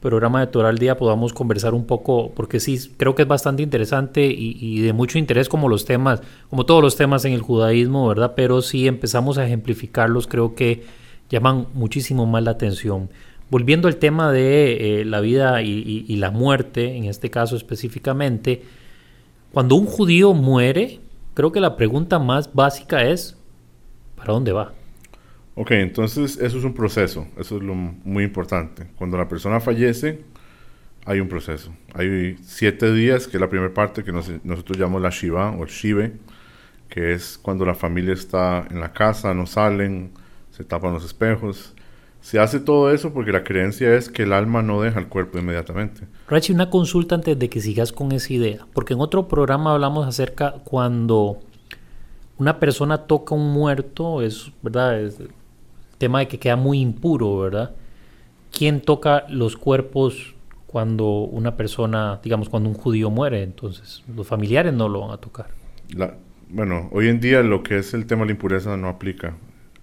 [0.00, 3.62] programa de Torah al día podamos conversar un poco, porque sí, creo que es bastante
[3.62, 7.40] interesante y, y de mucho interés como los temas, como todos los temas en el
[7.40, 8.34] judaísmo, ¿verdad?
[8.36, 10.84] Pero si empezamos a ejemplificarlos, creo que
[11.30, 13.08] llaman muchísimo más la atención.
[13.50, 18.62] Volviendo al tema de eh, la vida y, la muerte, en este caso específicamente,
[19.52, 21.00] cuando un judío muere,
[21.34, 23.36] creo que la pregunta más básica es,
[24.16, 24.74] ¿para dónde va?
[25.54, 28.88] Ok, entonces eso es un proceso, eso es lo muy importante.
[28.96, 30.24] Cuando la persona fallece,
[31.06, 31.72] hay un proceso.
[31.94, 35.62] Hay siete días, que es la primera parte que nos- nosotros llamamos la Shiva o
[35.62, 36.14] el Shive,
[36.88, 40.10] que es cuando la familia está en la casa, no salen,
[40.50, 41.75] se tapan los espejos.
[42.26, 45.38] Se hace todo eso porque la creencia es que el alma no deja el cuerpo
[45.38, 46.08] inmediatamente.
[46.26, 50.08] Rachi, una consulta antes de que sigas con esa idea, porque en otro programa hablamos
[50.08, 51.38] acerca cuando
[52.36, 55.30] una persona toca un muerto, es verdad, es el
[55.98, 57.76] tema de que queda muy impuro, ¿verdad?
[58.50, 60.34] ¿Quién toca los cuerpos
[60.66, 63.44] cuando una persona, digamos, cuando un judío muere?
[63.44, 65.46] Entonces, los familiares no lo van a tocar.
[65.94, 66.16] La-
[66.48, 69.36] bueno, hoy en día lo que es el tema de la impureza no aplica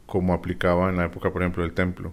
[0.06, 2.12] como aplicaba en la época, por ejemplo, del templo.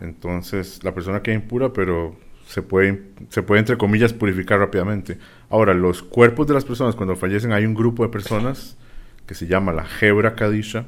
[0.00, 5.18] Entonces, la persona queda impura, pero se puede, se puede, entre comillas, purificar rápidamente.
[5.50, 8.76] Ahora, los cuerpos de las personas, cuando fallecen, hay un grupo de personas
[9.26, 10.86] que se llama la Hebra Kadisha.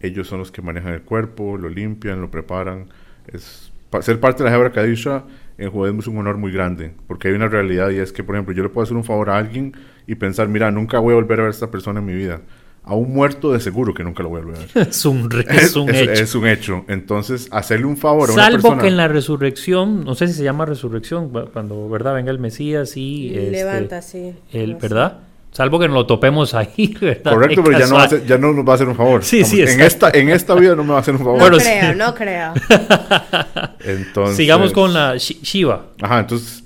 [0.00, 2.86] Ellos son los que manejan el cuerpo, lo limpian, lo preparan.
[3.26, 5.24] Es, ser parte de la Hebra Kadisha
[5.58, 8.34] en judaísmo es un honor muy grande, porque hay una realidad y es que, por
[8.34, 9.74] ejemplo, yo le puedo hacer un favor a alguien
[10.06, 12.40] y pensar, mira, nunca voy a volver a ver a esta persona en mi vida.
[12.88, 14.88] A un muerto de seguro que nunca lo voy a volver a ver.
[14.88, 16.12] Es un, es un es, hecho.
[16.12, 16.84] es un hecho.
[16.88, 20.44] Entonces, hacerle un favor a una Salvo que en la resurrección, no sé si se
[20.44, 24.34] llama resurrección, cu- cuando verdad venga el Mesías y este, Levanta, sí.
[24.52, 24.76] el.
[24.76, 25.18] ¿verdad?
[25.50, 27.32] Salvo que nos lo topemos ahí, ¿verdad?
[27.32, 28.20] Correcto, pero ya no, va a casual.
[28.20, 29.24] hacer- ya no nos va a hacer un favor.
[29.24, 31.38] Sí, sí, en esta, en esta vida no me va a hacer un favor.
[31.38, 31.66] No Bueno, sí.
[31.80, 32.52] creo, no creo.
[33.84, 35.86] Entonces, Sigamos con la Shi- Shiva.
[36.00, 36.62] Ajá, entonces,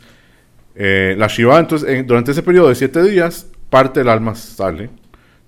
[0.74, 4.90] eh, la Shiva, entonces, en- durante ese periodo de siete días, parte del alma sale.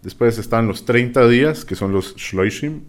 [0.02, 2.80] Después están los 30 días, que son los Shloishim,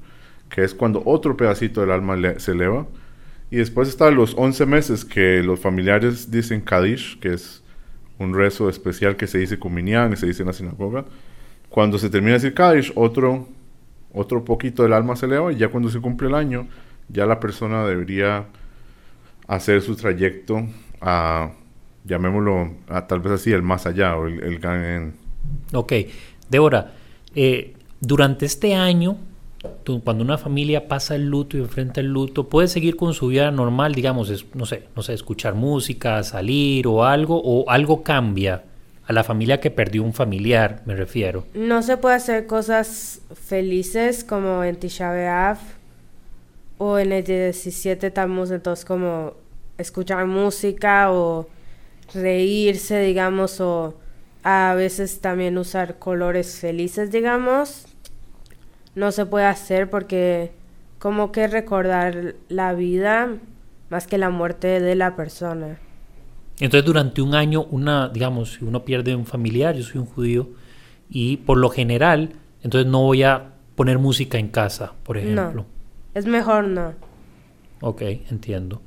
[0.50, 2.88] que es cuando otro pedacito del alma se eleva.
[3.52, 7.64] Y después están los 11 meses que los familiares dicen Kadish, que es
[8.18, 11.06] un rezo especial que se dice con Minyan y se dice en la sinagoga.
[11.70, 13.48] Cuando se termina de decir Kadish, otro,
[14.12, 16.68] otro poquito del alma se eleva y ya cuando se cumple el año,
[17.10, 18.46] ya la persona debería
[19.48, 20.68] hacer su trayecto
[21.00, 21.52] a,
[22.06, 25.14] llamémoslo, a tal vez así, el más allá o el, el Gan.
[25.74, 25.94] Ok,
[26.50, 26.92] Débora,
[27.36, 29.18] eh, durante este año,
[30.04, 33.50] cuando una familia pasa el luto y enfrenta el luto, puede seguir con su vida
[33.52, 38.64] normal, digamos, no sé, no sé, escuchar música, salir o algo, o algo cambia
[39.06, 41.46] a la familia que perdió un familiar, me refiero.
[41.54, 45.58] No se puede hacer cosas felices como en Tisha
[46.78, 49.34] o en el 17 Tammuz, entonces como
[49.78, 51.48] escuchar música o
[52.14, 53.96] reírse, digamos, o
[54.44, 57.86] a veces también usar colores felices, digamos.
[58.96, 60.52] No se puede hacer porque
[61.00, 63.30] como que recordar la vida
[63.90, 65.80] más que la muerte de la persona.
[66.60, 70.50] Entonces, durante un año, una, digamos, si uno pierde un familiar, yo soy un judío,
[71.10, 75.54] y por lo general, entonces no voy a poner música en casa, por ejemplo.
[75.54, 75.66] No,
[76.14, 76.94] es mejor no.
[77.82, 78.82] Ok, entiendo.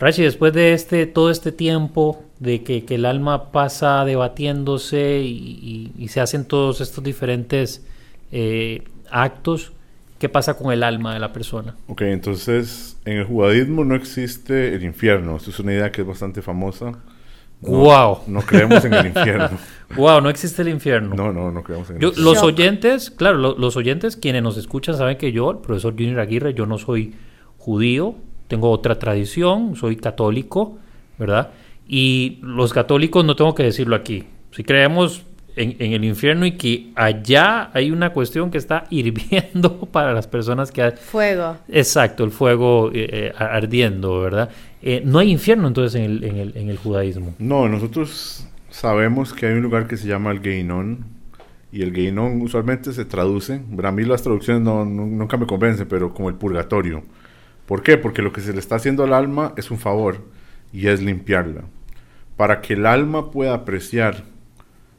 [0.00, 5.92] Rashi, después de este, todo este tiempo de que, que el alma pasa debatiéndose y,
[5.98, 7.86] y- y se hacen todos estos diferentes
[8.32, 9.72] eh, actos,
[10.18, 11.76] ¿qué pasa con el alma de la persona?
[11.88, 15.36] Ok, entonces en el judaísmo no existe el infierno.
[15.36, 16.92] Esto es una idea que es bastante famosa.
[17.60, 18.20] No, Guau.
[18.26, 19.50] No creemos en el infierno.
[19.96, 21.16] Wow, no existe el infierno.
[21.16, 22.32] No, no, no creemos en el Yo- infierno.
[22.32, 26.20] los oyentes, claro, lo- los oyentes quienes nos escuchan saben que yo, el profesor Junior
[26.20, 27.12] Aguirre, yo no soy
[27.58, 28.14] judío,
[28.50, 30.76] tengo otra tradición, soy católico,
[31.18, 31.50] ¿verdad?
[31.88, 34.24] Y los católicos no tengo que decirlo aquí.
[34.50, 35.22] Si creemos
[35.56, 40.26] en, en el infierno y que allá hay una cuestión que está hirviendo para las
[40.26, 40.82] personas que...
[40.82, 41.56] ha- Fuego.
[41.68, 44.50] Exacto, el fuego eh, eh, ardiendo, ¿verdad?
[44.82, 47.34] Eh, no hay infierno entonces en el, en el, en el judaísmo.
[47.38, 51.04] No, nosotros sabemos que hay un lugar que se llama el Geinón.
[51.72, 53.60] Y el Geinón usualmente se traduce.
[53.84, 57.02] A mí las traducciones no, no- nunca me convencen, pero como el purgatorio.
[57.70, 57.96] ¿Por qué?
[57.96, 60.24] Porque lo que se le está haciendo al alma es un favor
[60.72, 61.62] y es limpiarla.
[62.36, 64.24] Para que el alma pueda apreciar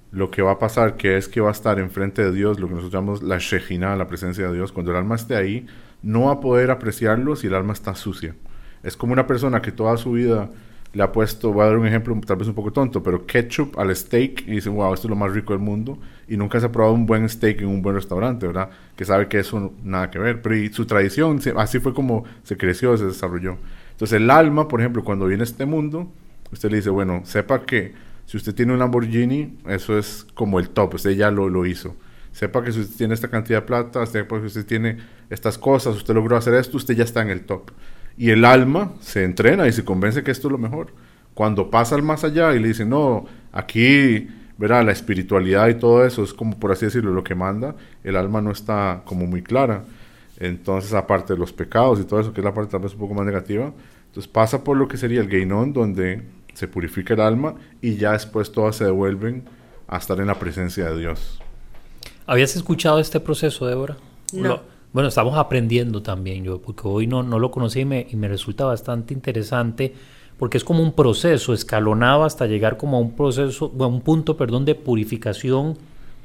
[0.09, 2.69] lo que va a pasar, que es que va a estar enfrente de Dios, lo
[2.69, 4.71] que nosotros llamamos la Shejina, la presencia de Dios.
[4.71, 5.67] Cuando el alma esté ahí,
[6.01, 8.37] no va a poder apreciarlo si el alma está sucia.
[8.83, 10.49] Es como una persona que toda su vida
[10.93, 13.79] le ha puesto, voy a dar un ejemplo tal vez un poco tonto, pero ketchup
[13.79, 15.97] al steak y dicen, wow, esto es lo más rico del mundo.
[16.27, 18.69] Y nunca se ha probado un buen steak en un buen restaurante, ¿verdad?
[18.95, 20.41] Que sabe que eso nada que ver.
[20.41, 23.57] Pero su tradición, así fue como se creció, se desarrolló.
[23.91, 26.11] Entonces el alma, por ejemplo, cuando viene a este mundo,
[26.51, 27.93] usted le dice, bueno, sepa que
[28.25, 31.95] si usted tiene un Lamborghini, eso es como el top, usted ya lo, lo hizo.
[32.31, 34.97] Sepa que si usted tiene esta cantidad de plata, sepa que usted tiene
[35.29, 37.71] estas cosas, usted logró hacer esto, usted ya está en el top.
[38.17, 40.93] Y el alma se entrena y se convence que esto es lo mejor.
[41.33, 46.05] Cuando pasa al más allá y le dice, no, aquí, verá, la espiritualidad y todo
[46.05, 49.41] eso es como, por así decirlo, lo que manda, el alma no está como muy
[49.41, 49.83] clara.
[50.39, 52.99] Entonces, aparte de los pecados y todo eso, que es la parte tal vez un
[52.99, 53.71] poco más negativa,
[54.07, 56.21] entonces pasa por lo que sería el Geinón, donde
[56.53, 59.43] se purifica el alma y ya después todas se devuelven
[59.87, 61.41] a estar en la presencia de Dios.
[62.27, 63.97] ¿Habías escuchado este proceso, Débora?
[64.33, 64.47] No.
[64.47, 68.15] Lo- bueno, estamos aprendiendo también yo, porque hoy no, no lo conocí y me, y
[68.15, 69.93] me resulta bastante interesante,
[70.37, 74.35] porque es como un proceso escalonado hasta llegar como a un proceso, bueno, un punto,
[74.37, 75.77] perdón, de purificación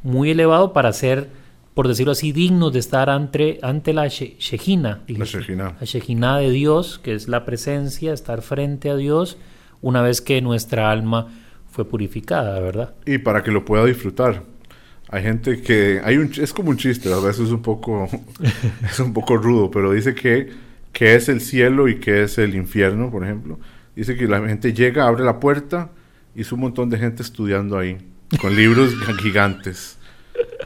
[0.02, 1.28] muy elevado para ser,
[1.74, 5.02] por decirlo así, dignos de estar ante, ante la she- Shejina.
[5.06, 5.24] La.
[5.24, 5.76] Shejina.
[5.78, 9.36] La Shejina de Dios, que es la presencia, estar frente a Dios,
[9.82, 11.28] una vez que nuestra alma
[11.70, 12.94] fue purificada, ¿verdad?
[13.04, 14.42] Y para que lo pueda disfrutar.
[15.09, 18.09] Hay gente que hay un es como un chiste, a veces es un poco
[18.90, 20.50] es un poco rudo, pero dice que
[20.92, 23.59] que es el cielo y que es el infierno, por ejemplo.
[23.94, 25.90] Dice que la gente llega, abre la puerta
[26.34, 27.98] y es un montón de gente estudiando ahí
[28.40, 29.95] con libros gigantes.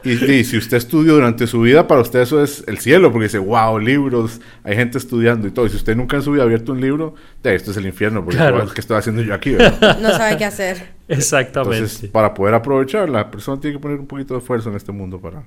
[0.03, 3.25] Y, y si usted estudió durante su vida, para usted eso es el cielo, porque
[3.25, 5.65] dice, wow, libros, hay gente estudiando y todo.
[5.67, 7.85] Y si usted nunca en su vida ha abierto un libro, de esto es el
[7.85, 8.67] infierno, porque Claro.
[8.73, 9.51] ¿qué estoy haciendo yo aquí?
[9.51, 9.99] verdad?
[10.01, 10.89] No sabe qué hacer.
[11.07, 11.77] Exactamente.
[11.77, 14.91] Entonces, para poder aprovechar, la persona tiene que poner un poquito de esfuerzo en este
[14.91, 15.43] mundo para,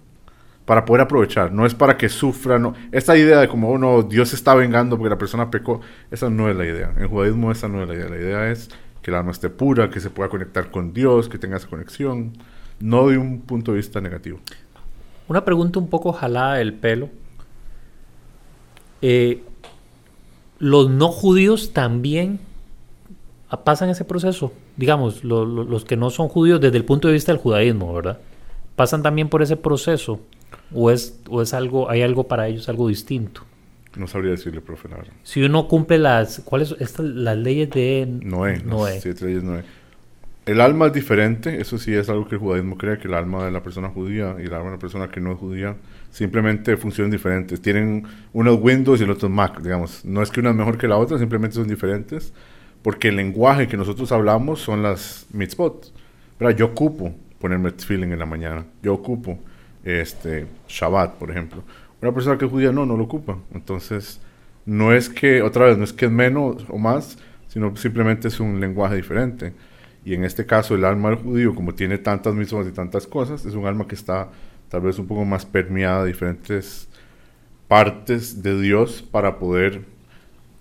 [0.64, 1.50] para poder aprovechar.
[1.52, 2.58] No es para que sufra.
[2.58, 2.74] No.
[2.92, 5.80] Esta idea de como, oh, no, Dios se está vengando porque la persona pecó,
[6.10, 6.92] esa no es la idea.
[6.96, 8.08] En judaísmo esa no es la idea.
[8.08, 8.68] La idea es
[9.02, 12.32] que el alma esté pura, que se pueda conectar con Dios, que tenga esa conexión.
[12.80, 14.38] No de un punto de vista negativo.
[15.28, 17.08] Una pregunta un poco jalada del pelo.
[19.02, 19.42] Eh,
[20.58, 22.40] ¿Los no judíos también
[23.64, 24.52] pasan ese proceso?
[24.76, 27.92] Digamos, lo- lo- los que no son judíos desde el punto de vista del judaísmo,
[27.94, 28.18] ¿verdad?
[28.76, 30.20] ¿Pasan también por ese proceso?
[30.72, 33.42] ¿O es, o es algo, hay algo para ellos, algo distinto?
[33.96, 35.12] No sabría decirle, profe, la verdad.
[35.22, 38.94] Si uno cumple las, ¿cuáles estas, las leyes de Noé, Noé.
[38.94, 39.62] las siete leyes Noé.
[40.46, 43.46] El alma es diferente, eso sí es algo que el judaísmo cree, que el alma
[43.46, 45.76] de la persona judía y el alma de la persona que no es judía
[46.10, 47.62] simplemente funcionan diferentes.
[47.62, 50.04] Tienen unos Windows y el otro Mac, digamos.
[50.04, 52.34] No es que una es mejor que la otra, simplemente son diferentes,
[52.82, 55.90] porque el lenguaje que nosotros hablamos son las mitzvot.
[56.36, 59.38] Pero yo ocupo ponerme feeling en la mañana, yo ocupo
[59.82, 61.62] este Shabbat, por ejemplo.
[62.02, 63.38] Una persona que es judía no, no lo ocupa.
[63.54, 64.20] Entonces,
[64.66, 67.16] no es que, otra vez, no es que es menos o más,
[67.48, 69.54] sino simplemente es un lenguaje diferente.
[70.04, 73.44] Y en este caso, el alma del judío, como tiene tantas misiones y tantas cosas,
[73.46, 74.28] es un alma que está
[74.68, 76.88] tal vez un poco más permeada de diferentes
[77.68, 79.82] partes de Dios para poder,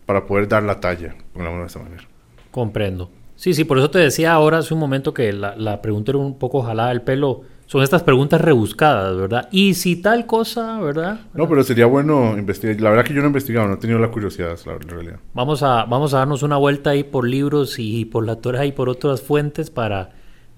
[0.05, 2.03] para poder dar la talla, pongámoslo de esa manera.
[2.51, 3.09] Comprendo.
[3.35, 6.19] Sí, sí, por eso te decía ahora hace un momento que la, la pregunta era
[6.19, 7.41] un poco jalada del pelo.
[7.73, 9.49] Son estas preguntas rebuscadas, ¿verdad?
[9.49, 11.21] Y si tal cosa, ¿verdad?
[11.33, 12.79] No, pero sería bueno investigar.
[12.79, 15.15] La verdad que yo no he investigado, no he tenido la curiosidad, la realidad.
[15.33, 18.73] Vamos a, vamos a darnos una vuelta ahí por libros y por la Torah y
[18.73, 20.11] por otras fuentes para,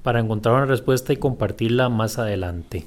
[0.03, 2.85] para encontrar una respuesta y compartirla más adelante.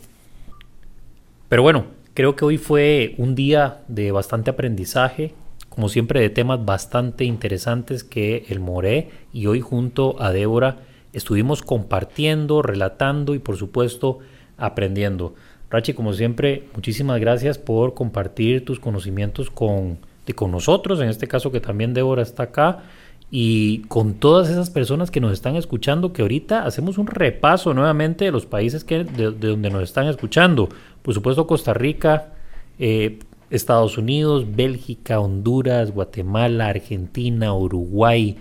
[1.49, 5.33] Pero bueno, creo que hoy fue un día de bastante aprendizaje,
[5.71, 10.81] como siempre de temas bastante interesantes que el Moré y hoy junto a Débora
[11.13, 14.19] estuvimos compartiendo, relatando y por supuesto
[14.57, 15.35] aprendiendo.
[15.71, 19.99] Rachi, como siempre, muchísimas gracias por compartir tus conocimientos con,
[20.35, 22.85] con nosotros, en este caso que también Débora está acá,
[23.31, 28.25] y con todas esas personas que nos están escuchando, que ahorita hacemos un repaso nuevamente
[28.25, 30.71] de los países que, de, donde nos están escuchando.
[31.03, 32.33] Por supuesto, Costa Rica,
[32.79, 33.19] eh,
[33.51, 38.37] Estados Unidos, Bélgica, Honduras, Guatemala, Argentina, Uruguay,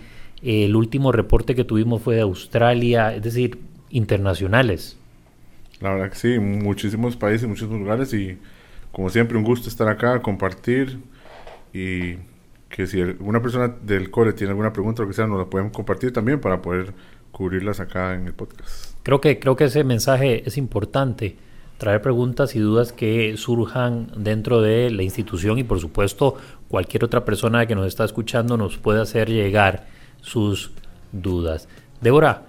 [0.48, 4.98] el último reporte que tuvimos fue de Australia, es decir, internacionales.
[5.82, 8.38] La verdad que sí, muchísimos países, muchísimos lugares y
[8.94, 11.00] como siempre un gusto estar acá, compartir
[11.74, 12.16] y
[12.70, 15.46] que si una persona del cole tiene alguna pregunta o lo que sea, nos la
[15.46, 16.94] pueden compartir también para poder
[17.32, 18.96] cubrirlas acá en el podcast.
[19.04, 21.36] Creo que, creo que ese mensaje es importante,
[21.78, 26.36] traer preguntas y dudas que surjan dentro de la institución y por supuesto
[26.70, 30.72] cualquier otra persona que nos está escuchando nos puede hacer llegar sus
[31.12, 31.68] dudas.
[32.02, 32.44] Débora,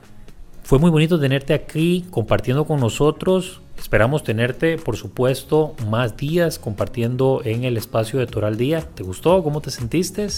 [0.63, 3.63] fue muy bonito tenerte aquí compartiendo con nosotros.
[3.79, 8.83] Esperamos tenerte, por supuesto, más días compartiendo en el espacio de Toral Día.
[8.83, 9.43] ¿Te gustó?
[9.43, 10.29] ¿Cómo te sentiste?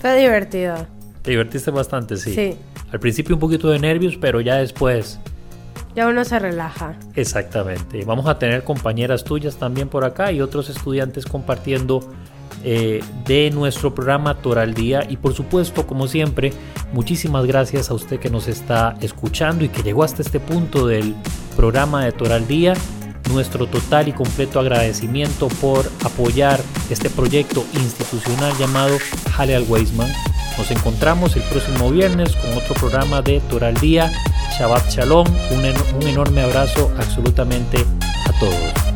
[0.00, 0.76] Fue divertido.
[1.22, 2.34] Te divertiste bastante, sí.
[2.34, 2.56] Sí.
[2.92, 5.18] Al principio un poquito de nervios, pero ya después.
[5.96, 6.94] Ya uno se relaja.
[7.14, 8.04] Exactamente.
[8.04, 12.00] Vamos a tener compañeras tuyas también por acá y otros estudiantes compartiendo
[12.68, 15.06] eh, de nuestro programa Toral Día.
[15.08, 16.52] Y por supuesto, como siempre,
[16.92, 21.14] muchísimas gracias a usted que nos está escuchando y que llegó hasta este punto del
[21.54, 22.74] programa de Toral Día.
[23.30, 26.60] Nuestro total y completo agradecimiento por apoyar
[26.90, 28.96] este proyecto institucional llamado
[29.30, 30.10] Jale al Weisman.
[30.58, 34.10] Nos encontramos el próximo viernes con otro programa de Toral Día.
[34.58, 35.28] Shabbat Shalom.
[35.94, 37.78] un enorme abrazo absolutamente
[38.26, 38.95] a todos.